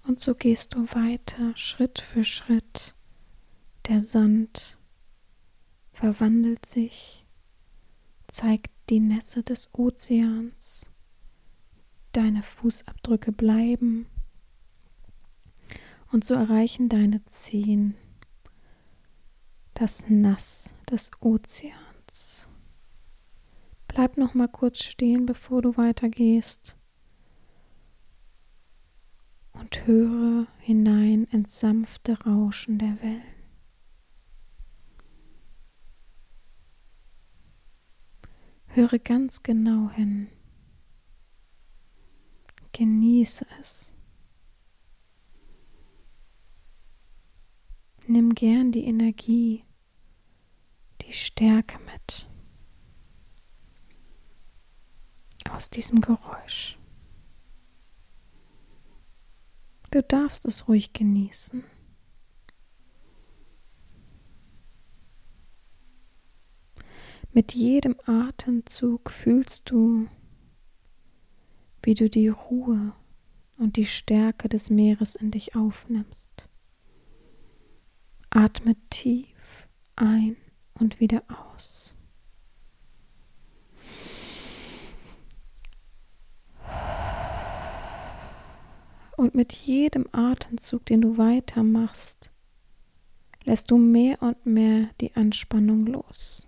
Und 0.04 0.20
so 0.20 0.36
gehst 0.36 0.76
du 0.76 0.88
weiter, 0.94 1.56
Schritt 1.56 2.00
für 2.00 2.24
Schritt. 2.24 2.96
Der 3.88 4.02
Sand 4.02 4.78
verwandelt 5.92 6.66
sich, 6.66 7.26
zeigt 8.28 8.72
die 8.90 9.00
Nässe 9.00 9.44
des 9.44 9.74
Ozeans. 9.74 10.92
Deine 12.12 12.44
Fußabdrücke 12.44 13.32
bleiben. 13.32 14.08
Und 16.12 16.26
so 16.26 16.34
erreichen 16.34 16.90
deine 16.90 17.24
Zehen 17.26 17.96
das 19.82 20.06
Nass 20.10 20.76
des 20.92 21.10
Ozeans. 21.22 22.48
Bleib 23.88 24.18
noch 24.18 24.36
mal 24.36 24.48
kurz 24.48 24.84
stehen, 24.84 25.26
bevor 25.26 25.64
du 25.64 25.76
weitergehst 25.76 26.78
und 29.62 29.86
höre 29.86 30.48
hinein 30.60 31.26
ins 31.26 31.60
sanfte 31.60 32.20
Rauschen 32.24 32.80
der 32.80 33.00
Wellen. 33.02 33.22
Höre 38.66 38.98
ganz 38.98 39.44
genau 39.44 39.92
hin. 39.92 40.30
Genieße 42.72 43.46
es. 43.60 43.94
Nimm 48.08 48.34
gern 48.34 48.72
die 48.72 48.86
Energie, 48.86 49.64
die 51.02 51.14
Stärke 51.14 51.78
mit 51.80 52.28
aus 55.50 55.70
diesem 55.70 56.02
Geräusch. 56.02 56.81
Du 59.92 60.02
darfst 60.02 60.46
es 60.46 60.70
ruhig 60.70 60.94
genießen. 60.94 61.66
Mit 67.34 67.54
jedem 67.54 67.98
Atemzug 68.06 69.12
fühlst 69.12 69.70
du, 69.70 70.08
wie 71.84 71.94
du 71.94 72.10
die 72.10 72.30
Ruhe 72.30 72.94
und 73.58 73.76
die 73.76 73.86
Stärke 73.86 74.48
des 74.48 74.70
Meeres 74.70 75.16
in 75.16 75.32
dich 75.32 75.56
aufnimmst. 75.56 76.48
Atme 78.30 78.76
tief 78.90 79.68
ein 79.98 80.38
und 80.74 81.02
wieder 81.02 81.24
aus. 81.28 81.81
Und 89.22 89.36
mit 89.36 89.54
jedem 89.54 90.08
Atemzug, 90.14 90.84
den 90.88 91.02
du 91.02 91.20
weitermachst, 91.20 92.32
lässt 93.44 93.70
du 93.70 93.78
mehr 93.78 94.20
und 94.20 94.48
mehr 94.48 94.90
die 95.00 95.16
Anspannung 95.16 95.86
los. 95.86 96.48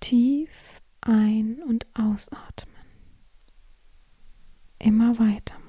Tief 0.00 0.82
ein- 1.00 1.62
und 1.62 1.86
ausatmen. 1.94 2.76
Immer 4.78 5.18
weitermachen. 5.18 5.61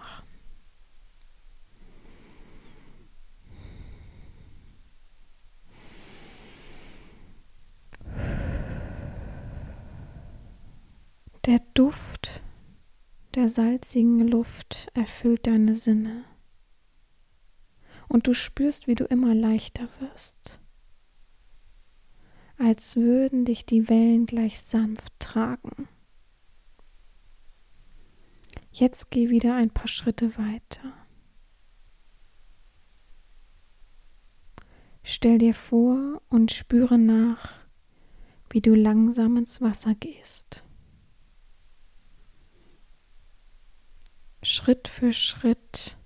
Der 11.45 11.59
Duft 11.73 12.41
der 13.35 13.49
salzigen 13.49 14.25
Luft 14.25 14.87
erfüllt 14.93 15.45
deine 15.45 15.73
Sinne 15.73 16.23
und 18.07 18.27
du 18.27 18.33
spürst, 18.33 18.87
wie 18.87 18.95
du 18.95 19.03
immer 19.03 19.35
leichter 19.35 19.89
wirst, 19.99 20.61
als 22.57 22.95
würden 22.95 23.43
dich 23.43 23.65
die 23.65 23.89
Wellen 23.89 24.25
gleich 24.25 24.61
sanft 24.61 25.11
tragen. 25.19 25.89
Jetzt 28.71 29.11
geh 29.11 29.29
wieder 29.29 29.53
ein 29.55 29.69
paar 29.69 29.89
Schritte 29.89 30.37
weiter. 30.37 30.93
Stell 35.03 35.39
dir 35.39 35.53
vor 35.53 36.21
und 36.29 36.53
spüre 36.53 36.97
nach, 36.97 37.51
wie 38.49 38.61
du 38.61 38.75
langsam 38.75 39.35
ins 39.35 39.59
Wasser 39.59 39.93
gehst. 39.93 40.63
Schritt 44.43 44.89
für 44.89 45.13
Schritt 45.13 45.97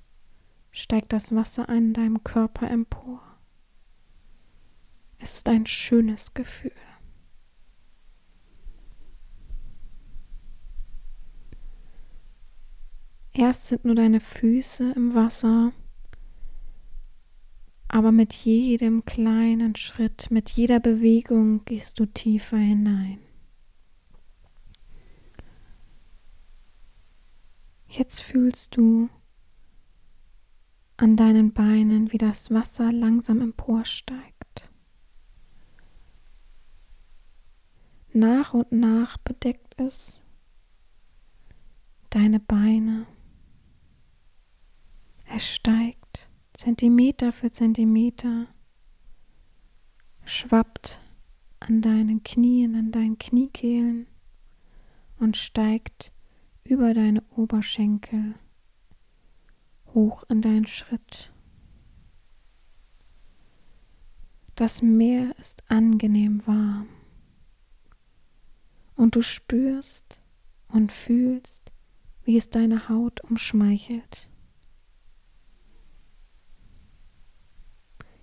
steigt 0.69 1.11
das 1.11 1.33
Wasser 1.33 1.67
in 1.69 1.93
deinem 1.93 2.23
Körper 2.23 2.69
empor. 2.69 3.21
Es 5.17 5.37
ist 5.37 5.49
ein 5.49 5.65
schönes 5.65 6.33
Gefühl. 6.35 6.71
Erst 13.33 13.67
sind 13.67 13.85
nur 13.85 13.95
deine 13.95 14.19
Füße 14.19 14.93
im 14.95 15.13
Wasser, 15.15 15.71
aber 17.87 18.11
mit 18.11 18.33
jedem 18.33 19.05
kleinen 19.05 19.75
Schritt, 19.75 20.29
mit 20.31 20.49
jeder 20.51 20.79
Bewegung 20.79 21.65
gehst 21.65 21.99
du 21.99 22.05
tiefer 22.05 22.57
hinein. 22.57 23.19
Jetzt 27.87 28.21
fühlst 28.21 28.75
du 28.75 29.09
an 30.97 31.15
deinen 31.15 31.53
Beinen, 31.53 32.11
wie 32.11 32.17
das 32.17 32.51
Wasser 32.51 32.91
langsam 32.91 33.41
emporsteigt. 33.41 34.71
Nach 38.13 38.53
und 38.53 38.71
nach 38.71 39.17
bedeckt 39.17 39.79
es 39.79 40.21
deine 42.09 42.39
Beine. 42.39 43.05
Es 45.29 45.47
steigt 45.47 46.29
Zentimeter 46.53 47.31
für 47.31 47.51
Zentimeter, 47.51 48.47
schwappt 50.25 51.01
an 51.59 51.81
deinen 51.81 52.23
Knien, 52.23 52.75
an 52.75 52.91
deinen 52.91 53.19
Kniekehlen 53.19 54.07
und 55.19 55.37
steigt 55.37 56.11
über 56.67 56.93
deine 56.93 57.23
Oberschenkel 57.35 58.35
hoch 59.93 60.23
in 60.29 60.41
deinen 60.41 60.67
Schritt. 60.67 61.33
Das 64.55 64.81
Meer 64.81 65.37
ist 65.39 65.69
angenehm 65.69 66.45
warm 66.45 66.89
und 68.95 69.15
du 69.15 69.21
spürst 69.21 70.19
und 70.67 70.91
fühlst, 70.91 71.71
wie 72.23 72.37
es 72.37 72.49
deine 72.49 72.89
Haut 72.89 73.21
umschmeichelt. 73.21 74.29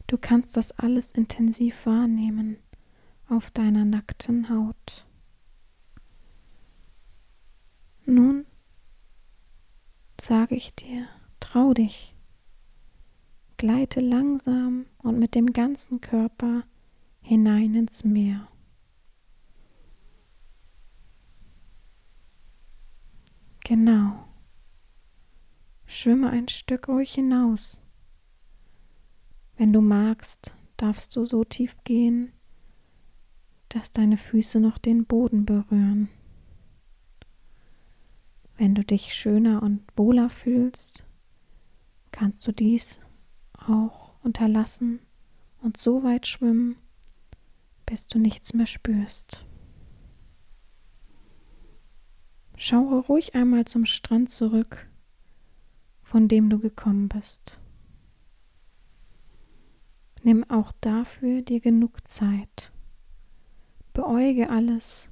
Du 0.07 0.18
kannst 0.18 0.57
das 0.57 0.72
alles 0.72 1.12
intensiv 1.12 1.87
wahrnehmen 1.87 2.59
auf 3.28 3.50
deiner 3.50 3.85
nackten 3.85 4.50
Haut. 4.50 5.07
Nun 8.07 8.44
sage 10.24 10.54
ich 10.54 10.74
dir, 10.74 11.06
trau 11.38 11.74
dich. 11.74 12.16
Gleite 13.56 14.00
langsam 14.00 14.87
und 14.98 15.18
mit 15.18 15.34
dem 15.34 15.52
ganzen 15.52 16.00
Körper 16.00 16.64
hinein 17.20 17.74
ins 17.74 18.04
Meer. 18.04 18.48
Genau. 23.64 24.24
Schwimme 25.87 26.30
ein 26.30 26.48
Stück 26.48 26.88
ruhig 26.88 27.14
hinaus. 27.14 27.80
Wenn 29.56 29.72
du 29.72 29.80
magst, 29.80 30.54
darfst 30.76 31.14
du 31.16 31.24
so 31.24 31.44
tief 31.44 31.76
gehen, 31.84 32.32
dass 33.68 33.92
deine 33.92 34.16
Füße 34.16 34.58
noch 34.58 34.78
den 34.78 35.04
Boden 35.04 35.44
berühren. 35.44 36.08
Wenn 38.56 38.74
du 38.74 38.84
dich 38.84 39.14
schöner 39.14 39.62
und 39.62 39.82
wohler 39.96 40.30
fühlst, 40.30 41.04
kannst 42.12 42.46
du 42.46 42.52
dies 42.52 43.00
auch 43.52 44.14
unterlassen 44.22 45.00
und 45.60 45.76
so 45.76 46.04
weit 46.04 46.26
schwimmen, 46.26 46.76
bis 47.86 48.06
du 48.06 48.18
nichts 48.18 48.54
mehr 48.54 48.66
spürst. 48.66 49.44
Schaue 52.56 53.00
ruhig 53.00 53.34
einmal 53.34 53.64
zum 53.64 53.84
Strand 53.84 54.30
zurück, 54.30 54.88
von 56.02 56.28
dem 56.28 56.48
du 56.48 56.60
gekommen 56.60 57.08
bist. 57.08 57.60
Nimm 60.22 60.48
auch 60.48 60.70
dafür 60.80 61.42
dir 61.42 61.60
genug 61.60 62.06
Zeit. 62.06 62.72
Beäuge 63.92 64.48
alles, 64.48 65.10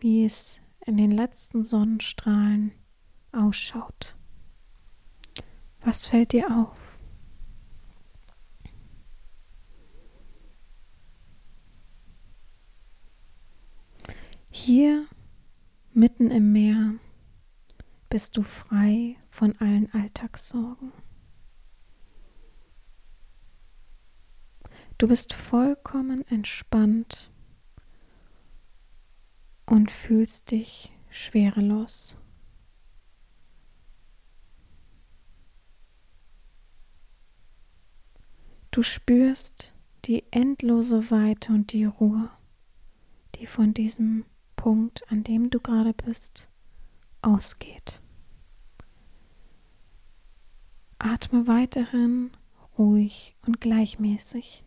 wie 0.00 0.24
es 0.24 0.60
in 0.88 0.96
den 0.96 1.10
letzten 1.10 1.64
Sonnenstrahlen 1.64 2.72
ausschaut. 3.30 4.16
Was 5.84 6.06
fällt 6.06 6.32
dir 6.32 6.46
auf? 6.50 6.98
Hier 14.48 15.06
mitten 15.92 16.30
im 16.30 16.52
Meer 16.52 16.94
bist 18.08 18.38
du 18.38 18.42
frei 18.42 19.16
von 19.28 19.54
allen 19.58 19.92
Alltagssorgen. 19.92 20.92
Du 24.96 25.06
bist 25.06 25.34
vollkommen 25.34 26.26
entspannt 26.28 27.30
und 29.68 29.90
fühlst 29.90 30.50
dich 30.50 30.92
schwerelos. 31.10 32.16
Du 38.70 38.82
spürst 38.82 39.74
die 40.04 40.24
endlose 40.30 41.10
Weite 41.10 41.52
und 41.52 41.72
die 41.72 41.84
Ruhe, 41.84 42.30
die 43.34 43.46
von 43.46 43.74
diesem 43.74 44.24
Punkt, 44.56 45.02
an 45.10 45.22
dem 45.22 45.50
du 45.50 45.60
gerade 45.60 45.92
bist, 45.92 46.48
ausgeht. 47.20 48.00
Atme 50.98 51.46
weiterhin 51.46 52.30
ruhig 52.78 53.36
und 53.46 53.60
gleichmäßig. 53.60 54.64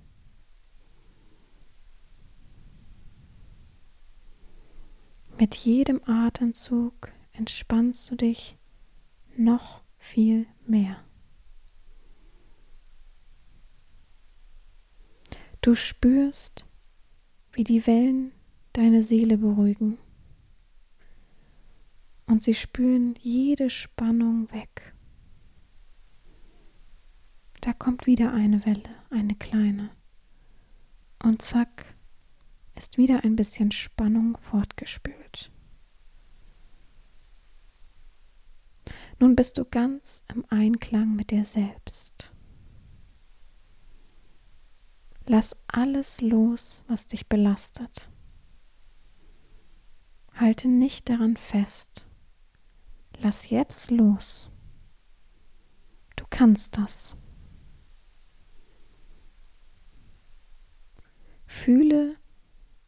Mit 5.41 5.55
jedem 5.55 6.01
Atemzug 6.05 7.11
entspannst 7.33 8.11
du 8.11 8.15
dich 8.15 8.59
noch 9.35 9.81
viel 9.97 10.45
mehr. 10.67 11.03
Du 15.61 15.73
spürst, 15.73 16.67
wie 17.53 17.63
die 17.63 17.87
Wellen 17.87 18.33
deine 18.73 19.01
Seele 19.01 19.39
beruhigen 19.39 19.97
und 22.27 22.43
sie 22.43 22.53
spülen 22.53 23.15
jede 23.19 23.71
Spannung 23.71 24.47
weg. 24.51 24.93
Da 27.61 27.73
kommt 27.73 28.05
wieder 28.05 28.31
eine 28.31 28.63
Welle, 28.67 28.93
eine 29.09 29.33
kleine. 29.33 29.89
Und 31.17 31.41
zack, 31.41 31.95
ist 32.81 32.97
wieder 32.97 33.23
ein 33.23 33.35
bisschen 33.35 33.69
Spannung 33.69 34.39
fortgespült. 34.41 35.51
Nun 39.19 39.35
bist 39.35 39.59
du 39.59 39.65
ganz 39.65 40.23
im 40.33 40.43
Einklang 40.49 41.15
mit 41.15 41.29
dir 41.29 41.45
selbst. 41.45 42.33
Lass 45.27 45.55
alles 45.67 46.21
los, 46.21 46.83
was 46.87 47.05
dich 47.05 47.29
belastet. 47.29 48.09
Halte 50.33 50.67
nicht 50.67 51.07
daran 51.07 51.37
fest. 51.37 52.07
Lass 53.19 53.51
jetzt 53.51 53.91
los. 53.91 54.49
Du 56.15 56.25
kannst 56.31 56.79
das. 56.79 57.15
Fühle, 61.45 62.17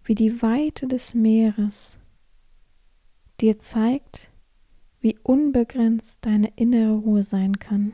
wie 0.05 0.15
die 0.15 0.41
Weite 0.41 0.87
des 0.87 1.13
Meeres 1.13 1.99
dir 3.39 3.59
zeigt, 3.59 4.31
wie 4.99 5.17
unbegrenzt 5.23 6.25
deine 6.25 6.47
innere 6.55 6.95
Ruhe 6.95 7.23
sein 7.23 7.59
kann. 7.59 7.93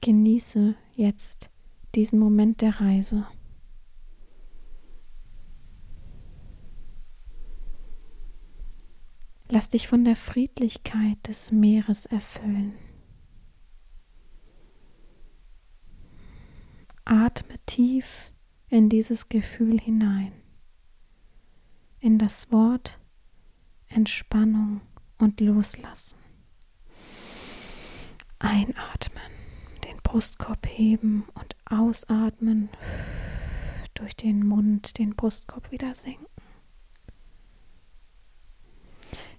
Genieße 0.00 0.74
jetzt 0.94 1.50
diesen 1.94 2.18
Moment 2.18 2.60
der 2.60 2.80
Reise. 2.80 3.26
Lass 9.50 9.70
dich 9.70 9.88
von 9.88 10.04
der 10.04 10.16
Friedlichkeit 10.16 11.26
des 11.26 11.52
Meeres 11.52 12.04
erfüllen. 12.06 12.74
Atme 17.06 17.54
tief 17.64 18.30
in 18.70 18.88
dieses 18.88 19.28
Gefühl 19.28 19.80
hinein, 19.80 20.32
in 22.00 22.18
das 22.18 22.52
Wort 22.52 22.98
Entspannung 23.88 24.80
und 25.16 25.40
Loslassen. 25.40 26.18
Einatmen, 28.38 29.32
den 29.84 29.96
Brustkorb 30.02 30.66
heben 30.66 31.24
und 31.34 31.56
ausatmen, 31.64 32.68
durch 33.94 34.14
den 34.14 34.46
Mund 34.46 34.98
den 34.98 35.16
Brustkorb 35.16 35.72
wieder 35.72 35.94
senken. 35.94 36.26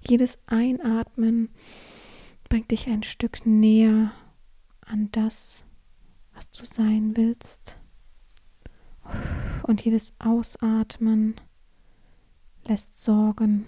Jedes 0.01 0.39
Einatmen 0.47 1.49
bringt 2.49 2.71
dich 2.71 2.87
ein 2.87 3.03
Stück 3.03 3.45
näher 3.45 4.11
an 4.81 5.09
das, 5.11 5.65
was 6.33 6.49
du 6.51 6.65
sein 6.65 7.15
willst. 7.15 7.78
Und 9.63 9.85
jedes 9.85 10.13
Ausatmen 10.19 11.35
lässt 12.67 13.01
Sorgen 13.01 13.65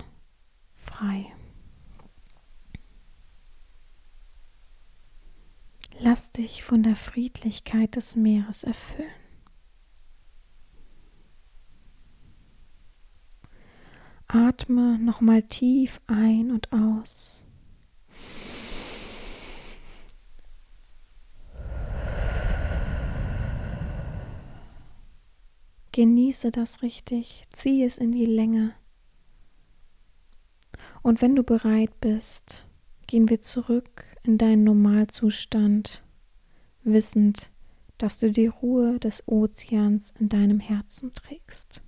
frei. 0.74 1.32
Lass 6.00 6.32
dich 6.32 6.64
von 6.64 6.82
der 6.82 6.96
Friedlichkeit 6.96 7.96
des 7.96 8.16
Meeres 8.16 8.64
erfüllen. 8.64 9.10
Atme 14.28 14.98
nochmal 14.98 15.44
tief 15.44 16.02
ein 16.08 16.52
und 16.52 16.72
aus. 16.72 17.46
Genieße 25.94 26.52
das 26.52 26.84
richtig, 26.84 27.44
zieh 27.52 27.84
es 27.84 27.98
in 27.98 28.14
die 28.14 28.26
Länge. 28.26 28.74
Und 31.02 31.22
wenn 31.22 31.36
du 31.36 31.44
bereit 31.44 32.00
bist, 32.00 32.66
gehen 33.08 33.28
wir 33.28 33.42
zurück 33.42 34.06
in 34.24 34.38
deinen 34.38 34.64
Normalzustand, 34.64 36.04
wissend, 36.84 37.52
dass 37.98 38.20
du 38.20 38.32
die 38.32 38.48
Ruhe 38.48 39.00
des 39.00 39.28
Ozeans 39.28 40.14
in 40.18 40.30
deinem 40.30 40.62
Herzen 40.62 41.12
trägst. 41.14 41.82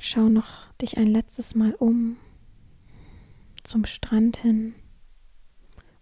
Schau 0.00 0.28
noch 0.30 0.72
dich 0.80 0.96
ein 0.96 1.08
letztes 1.08 1.54
Mal 1.54 1.74
um 1.74 2.16
zum 3.62 3.84
Strand 3.84 4.38
hin, 4.38 4.74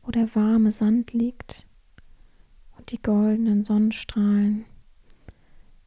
wo 0.03 0.13
der 0.13 0.33
warme 0.37 0.71
Sand 0.71 1.13
liegt 1.13 1.67
und 2.77 2.93
die 2.93 3.03
goldenen 3.03 3.65
Sonnenstrahlen 3.65 4.65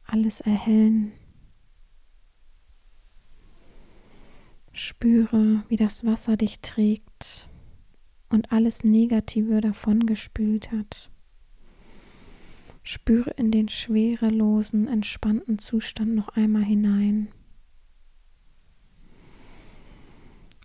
alles 0.06 0.40
erhellen. 0.40 1.12
Spüre, 4.72 5.64
wie 5.68 5.76
das 5.76 6.04
Wasser 6.04 6.36
dich 6.36 6.60
trägt 6.60 7.48
und 8.28 8.52
alles 8.52 8.84
Negative 8.84 9.60
davongespült 9.60 10.70
hat. 10.72 11.10
Spüre 12.82 13.30
in 13.30 13.50
den 13.50 13.68
schwerelosen, 13.68 14.86
entspannten 14.86 15.58
Zustand 15.58 16.14
noch 16.14 16.28
einmal 16.28 16.62
hinein. 16.62 17.28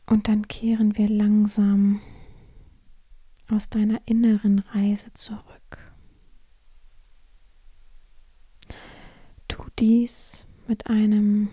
Und 0.06 0.28
dann 0.28 0.48
kehren 0.48 0.98
wir 0.98 1.08
langsam 1.08 2.02
aus 3.50 3.70
deiner 3.70 4.02
inneren 4.06 4.60
Reise 4.60 5.14
zurück. 5.14 5.51
Dies 9.82 10.46
mit 10.68 10.88
einem 10.88 11.50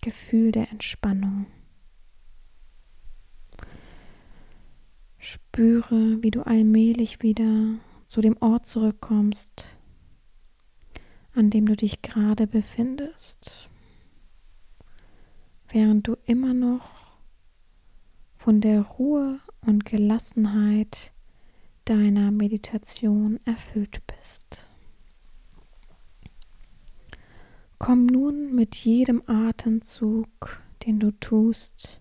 Gefühl 0.00 0.52
der 0.52 0.70
Entspannung. 0.70 1.46
Spüre, 5.18 6.22
wie 6.22 6.30
du 6.30 6.46
allmählich 6.46 7.22
wieder 7.22 7.74
zu 8.06 8.20
dem 8.20 8.36
Ort 8.40 8.66
zurückkommst, 8.66 9.64
an 11.34 11.50
dem 11.50 11.66
du 11.66 11.74
dich 11.74 12.02
gerade 12.02 12.46
befindest, 12.46 13.68
während 15.68 16.06
du 16.06 16.16
immer 16.24 16.54
noch 16.54 17.18
von 18.36 18.60
der 18.60 18.82
Ruhe 18.82 19.40
und 19.62 19.84
Gelassenheit 19.84 21.12
deiner 21.84 22.30
Meditation 22.30 23.40
erfüllt 23.44 24.06
bist. 24.06 24.70
Komm 27.78 28.06
nun 28.06 28.54
mit 28.54 28.74
jedem 28.74 29.22
Atemzug, 29.26 30.62
den 30.86 30.98
du 30.98 31.10
tust, 31.10 32.00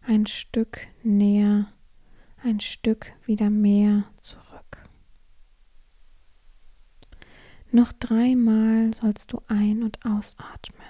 ein 0.00 0.26
Stück 0.26 0.86
näher, 1.02 1.70
ein 2.42 2.60
Stück 2.60 3.12
wieder 3.26 3.50
mehr 3.50 4.04
zurück. 4.20 4.88
Noch 7.70 7.92
dreimal 7.92 8.92
sollst 8.94 9.32
du 9.32 9.42
ein- 9.48 9.82
und 9.82 10.04
ausatmen. 10.04 10.80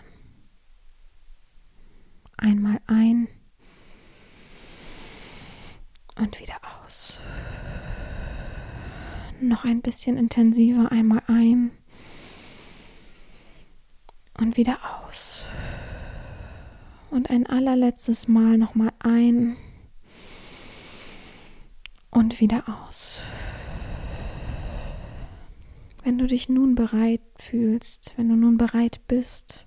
Einmal 2.37 2.81
ein 2.87 3.29
und 6.17 6.41
wieder 6.41 6.59
aus. 6.85 7.21
Noch 9.41 9.65
ein 9.65 9.83
bisschen 9.83 10.17
intensiver, 10.17 10.93
einmal 10.93 11.23
ein 11.27 11.73
und 14.43 14.57
wieder 14.57 14.79
aus. 15.07 15.47
Und 17.11 17.31
ein 17.31 17.47
allerletztes 17.47 18.27
Mal 18.29 18.59
nochmal 18.59 18.93
ein 18.99 19.57
und 22.11 22.41
wieder 22.41 22.65
aus. 22.69 23.23
Wenn 26.03 26.19
du 26.19 26.27
dich 26.27 26.49
nun 26.49 26.75
bereit 26.75 27.23
fühlst, 27.39 28.15
wenn 28.17 28.29
du 28.29 28.35
nun 28.35 28.59
bereit 28.59 29.01
bist, 29.07 29.65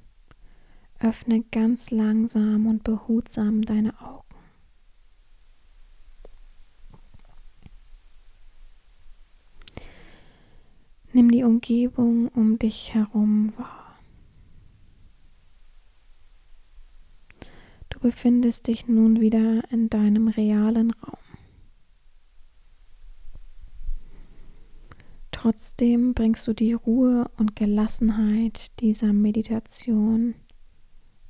öffne 0.99 1.43
ganz 1.51 1.91
langsam 1.91 2.67
und 2.67 2.83
behutsam 2.83 3.61
deine 3.61 3.99
Augen. 4.01 4.23
Nimm 11.13 11.31
die 11.31 11.43
Umgebung 11.43 12.27
um 12.29 12.59
dich 12.59 12.93
herum 12.93 13.53
wahr. 13.57 13.84
Befindest 18.05 18.67
dich 18.67 18.87
nun 18.87 19.19
wieder 19.19 19.63
in 19.71 19.89
deinem 19.89 20.27
realen 20.27 20.91
Raum. 20.91 21.17
Trotzdem 25.31 26.13
bringst 26.13 26.47
du 26.47 26.53
die 26.53 26.73
Ruhe 26.73 27.31
und 27.37 27.55
Gelassenheit 27.55 28.79
dieser 28.79 29.11
Meditation 29.11 30.35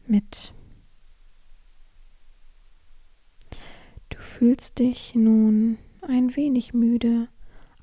mit. 0.06 0.54
Du 4.10 4.18
fühlst 4.18 4.80
dich 4.80 5.16
nun 5.16 5.78
ein 6.02 6.36
wenig 6.36 6.74
müde, 6.74 7.30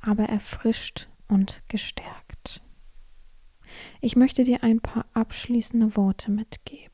aber 0.02 0.24
erfrischt 0.24 1.08
und 1.28 1.62
gestärkt. 1.68 2.60
Ich 4.02 4.16
möchte 4.16 4.44
dir 4.44 4.62
ein 4.62 4.80
paar 4.80 5.06
abschließende 5.14 5.96
Worte 5.96 6.30
mitgeben. 6.30 6.91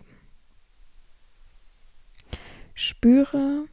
Spüre, 2.81 3.66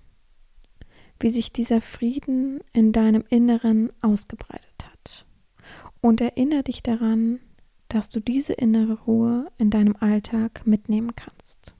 wie 1.20 1.30
sich 1.30 1.52
dieser 1.52 1.80
Frieden 1.80 2.62
in 2.74 2.92
deinem 2.92 3.24
Inneren 3.30 3.94
ausgebreitet 4.02 4.84
hat. 4.84 5.28
Und 6.02 6.22
erinnere 6.22 6.64
dich 6.64 6.82
daran, 6.82 7.40
dass 7.88 8.10
du 8.10 8.20
diese 8.20 8.54
innere 8.54 9.00
Ruhe 9.04 9.52
in 9.60 9.70
deinem 9.70 9.96
Alltag 10.00 10.66
mitnehmen 10.66 11.16
kannst. 11.16 11.76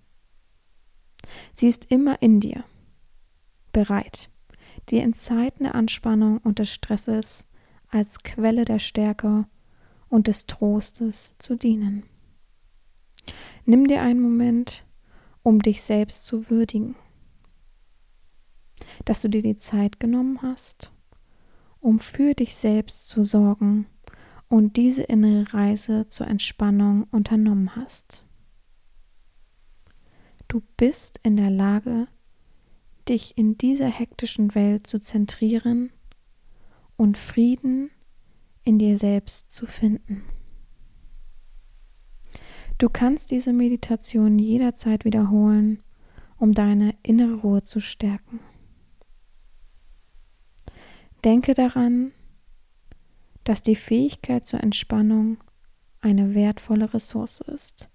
Sie 1.52 1.68
ist 1.68 1.86
immer 1.86 2.22
in 2.22 2.42
dir, 2.42 2.64
bereit, 3.74 4.30
dir 4.90 5.02
in 5.02 5.14
Zeiten 5.14 5.64
der 5.64 5.74
Anspannung 5.74 6.38
und 6.38 6.60
des 6.60 6.70
Stresses 6.70 7.48
als 7.88 8.20
Quelle 8.20 8.66
der 8.66 8.78
Stärke 8.78 9.48
und 10.10 10.28
des 10.28 10.46
Trostes 10.46 11.34
zu 11.40 11.56
dienen. 11.56 12.04
Nimm 13.66 13.88
dir 13.88 14.04
einen 14.04 14.22
Moment, 14.22 14.86
um 15.42 15.60
dich 15.64 15.82
selbst 15.82 16.28
zu 16.28 16.52
würdigen 16.52 16.96
dass 19.06 19.22
du 19.22 19.30
dir 19.30 19.42
die 19.42 19.56
Zeit 19.56 20.00
genommen 20.00 20.42
hast, 20.42 20.92
um 21.80 22.00
für 22.00 22.34
dich 22.34 22.56
selbst 22.56 23.08
zu 23.08 23.24
sorgen 23.24 23.88
und 24.48 24.78
diese 24.78 25.04
innere 25.04 25.54
Reise 25.54 26.08
zur 26.08 26.28
Entspannung 26.28 27.08
unternommen 27.12 27.76
hast. 27.76 28.26
Du 30.48 30.62
bist 30.78 31.20
in 31.24 31.38
der 31.38 31.50
Lage, 31.50 32.08
dich 33.10 33.38
in 33.38 33.58
dieser 33.58 33.88
hektischen 33.88 34.56
Welt 34.56 34.88
zu 34.88 35.00
zentrieren 35.00 35.92
und 36.96 37.18
Frieden 37.18 37.92
in 38.64 38.80
dir 38.80 38.98
selbst 38.98 39.52
zu 39.52 39.66
finden. 39.66 40.24
Du 42.78 42.90
kannst 42.90 43.32
diese 43.32 43.54
Meditation 43.54 44.38
jederzeit 44.38 45.06
wiederholen, 45.06 45.82
um 46.38 46.54
deine 46.54 46.96
innere 47.04 47.36
Ruhe 47.36 47.64
zu 47.64 47.80
stärken. 47.80 48.40
Denke 51.26 51.56
daran, 51.56 52.12
dass 53.46 53.64
die 53.64 53.76
Fähigkeit 53.76 54.46
zur 54.46 54.62
Entspannung 54.62 55.38
eine 56.00 56.36
wertvolle 56.36 56.94
Ressource 56.94 57.42
ist, 57.42 57.90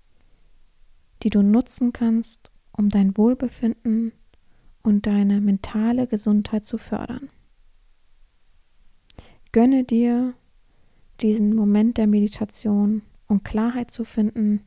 die 1.23 1.31
du 1.31 1.41
nutzen 1.41 1.93
kannst, 1.93 2.51
um 2.73 2.89
dein 2.89 3.17
Wohlbefinden 3.17 4.11
und 4.83 5.07
deine 5.07 5.41
mentale 5.41 6.09
Gesundheit 6.09 6.65
zu 6.65 6.77
fördern. 6.77 7.31
Gönne 9.53 9.85
dir 9.85 10.35
diesen 11.21 11.55
Moment 11.55 11.99
der 11.99 12.09
Meditation, 12.09 13.03
um 13.29 13.45
Klarheit 13.45 13.93
zu 13.93 14.05
finden 14.05 14.65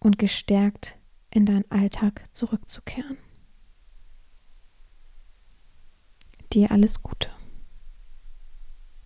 und 0.00 0.18
gestärkt 0.18 0.96
in 1.30 1.46
deinen 1.46 1.70
Alltag 1.70 2.24
zurückzukehren. 2.32 3.18
Dir 6.52 6.70
alles 6.70 7.02
Gute. 7.02 7.28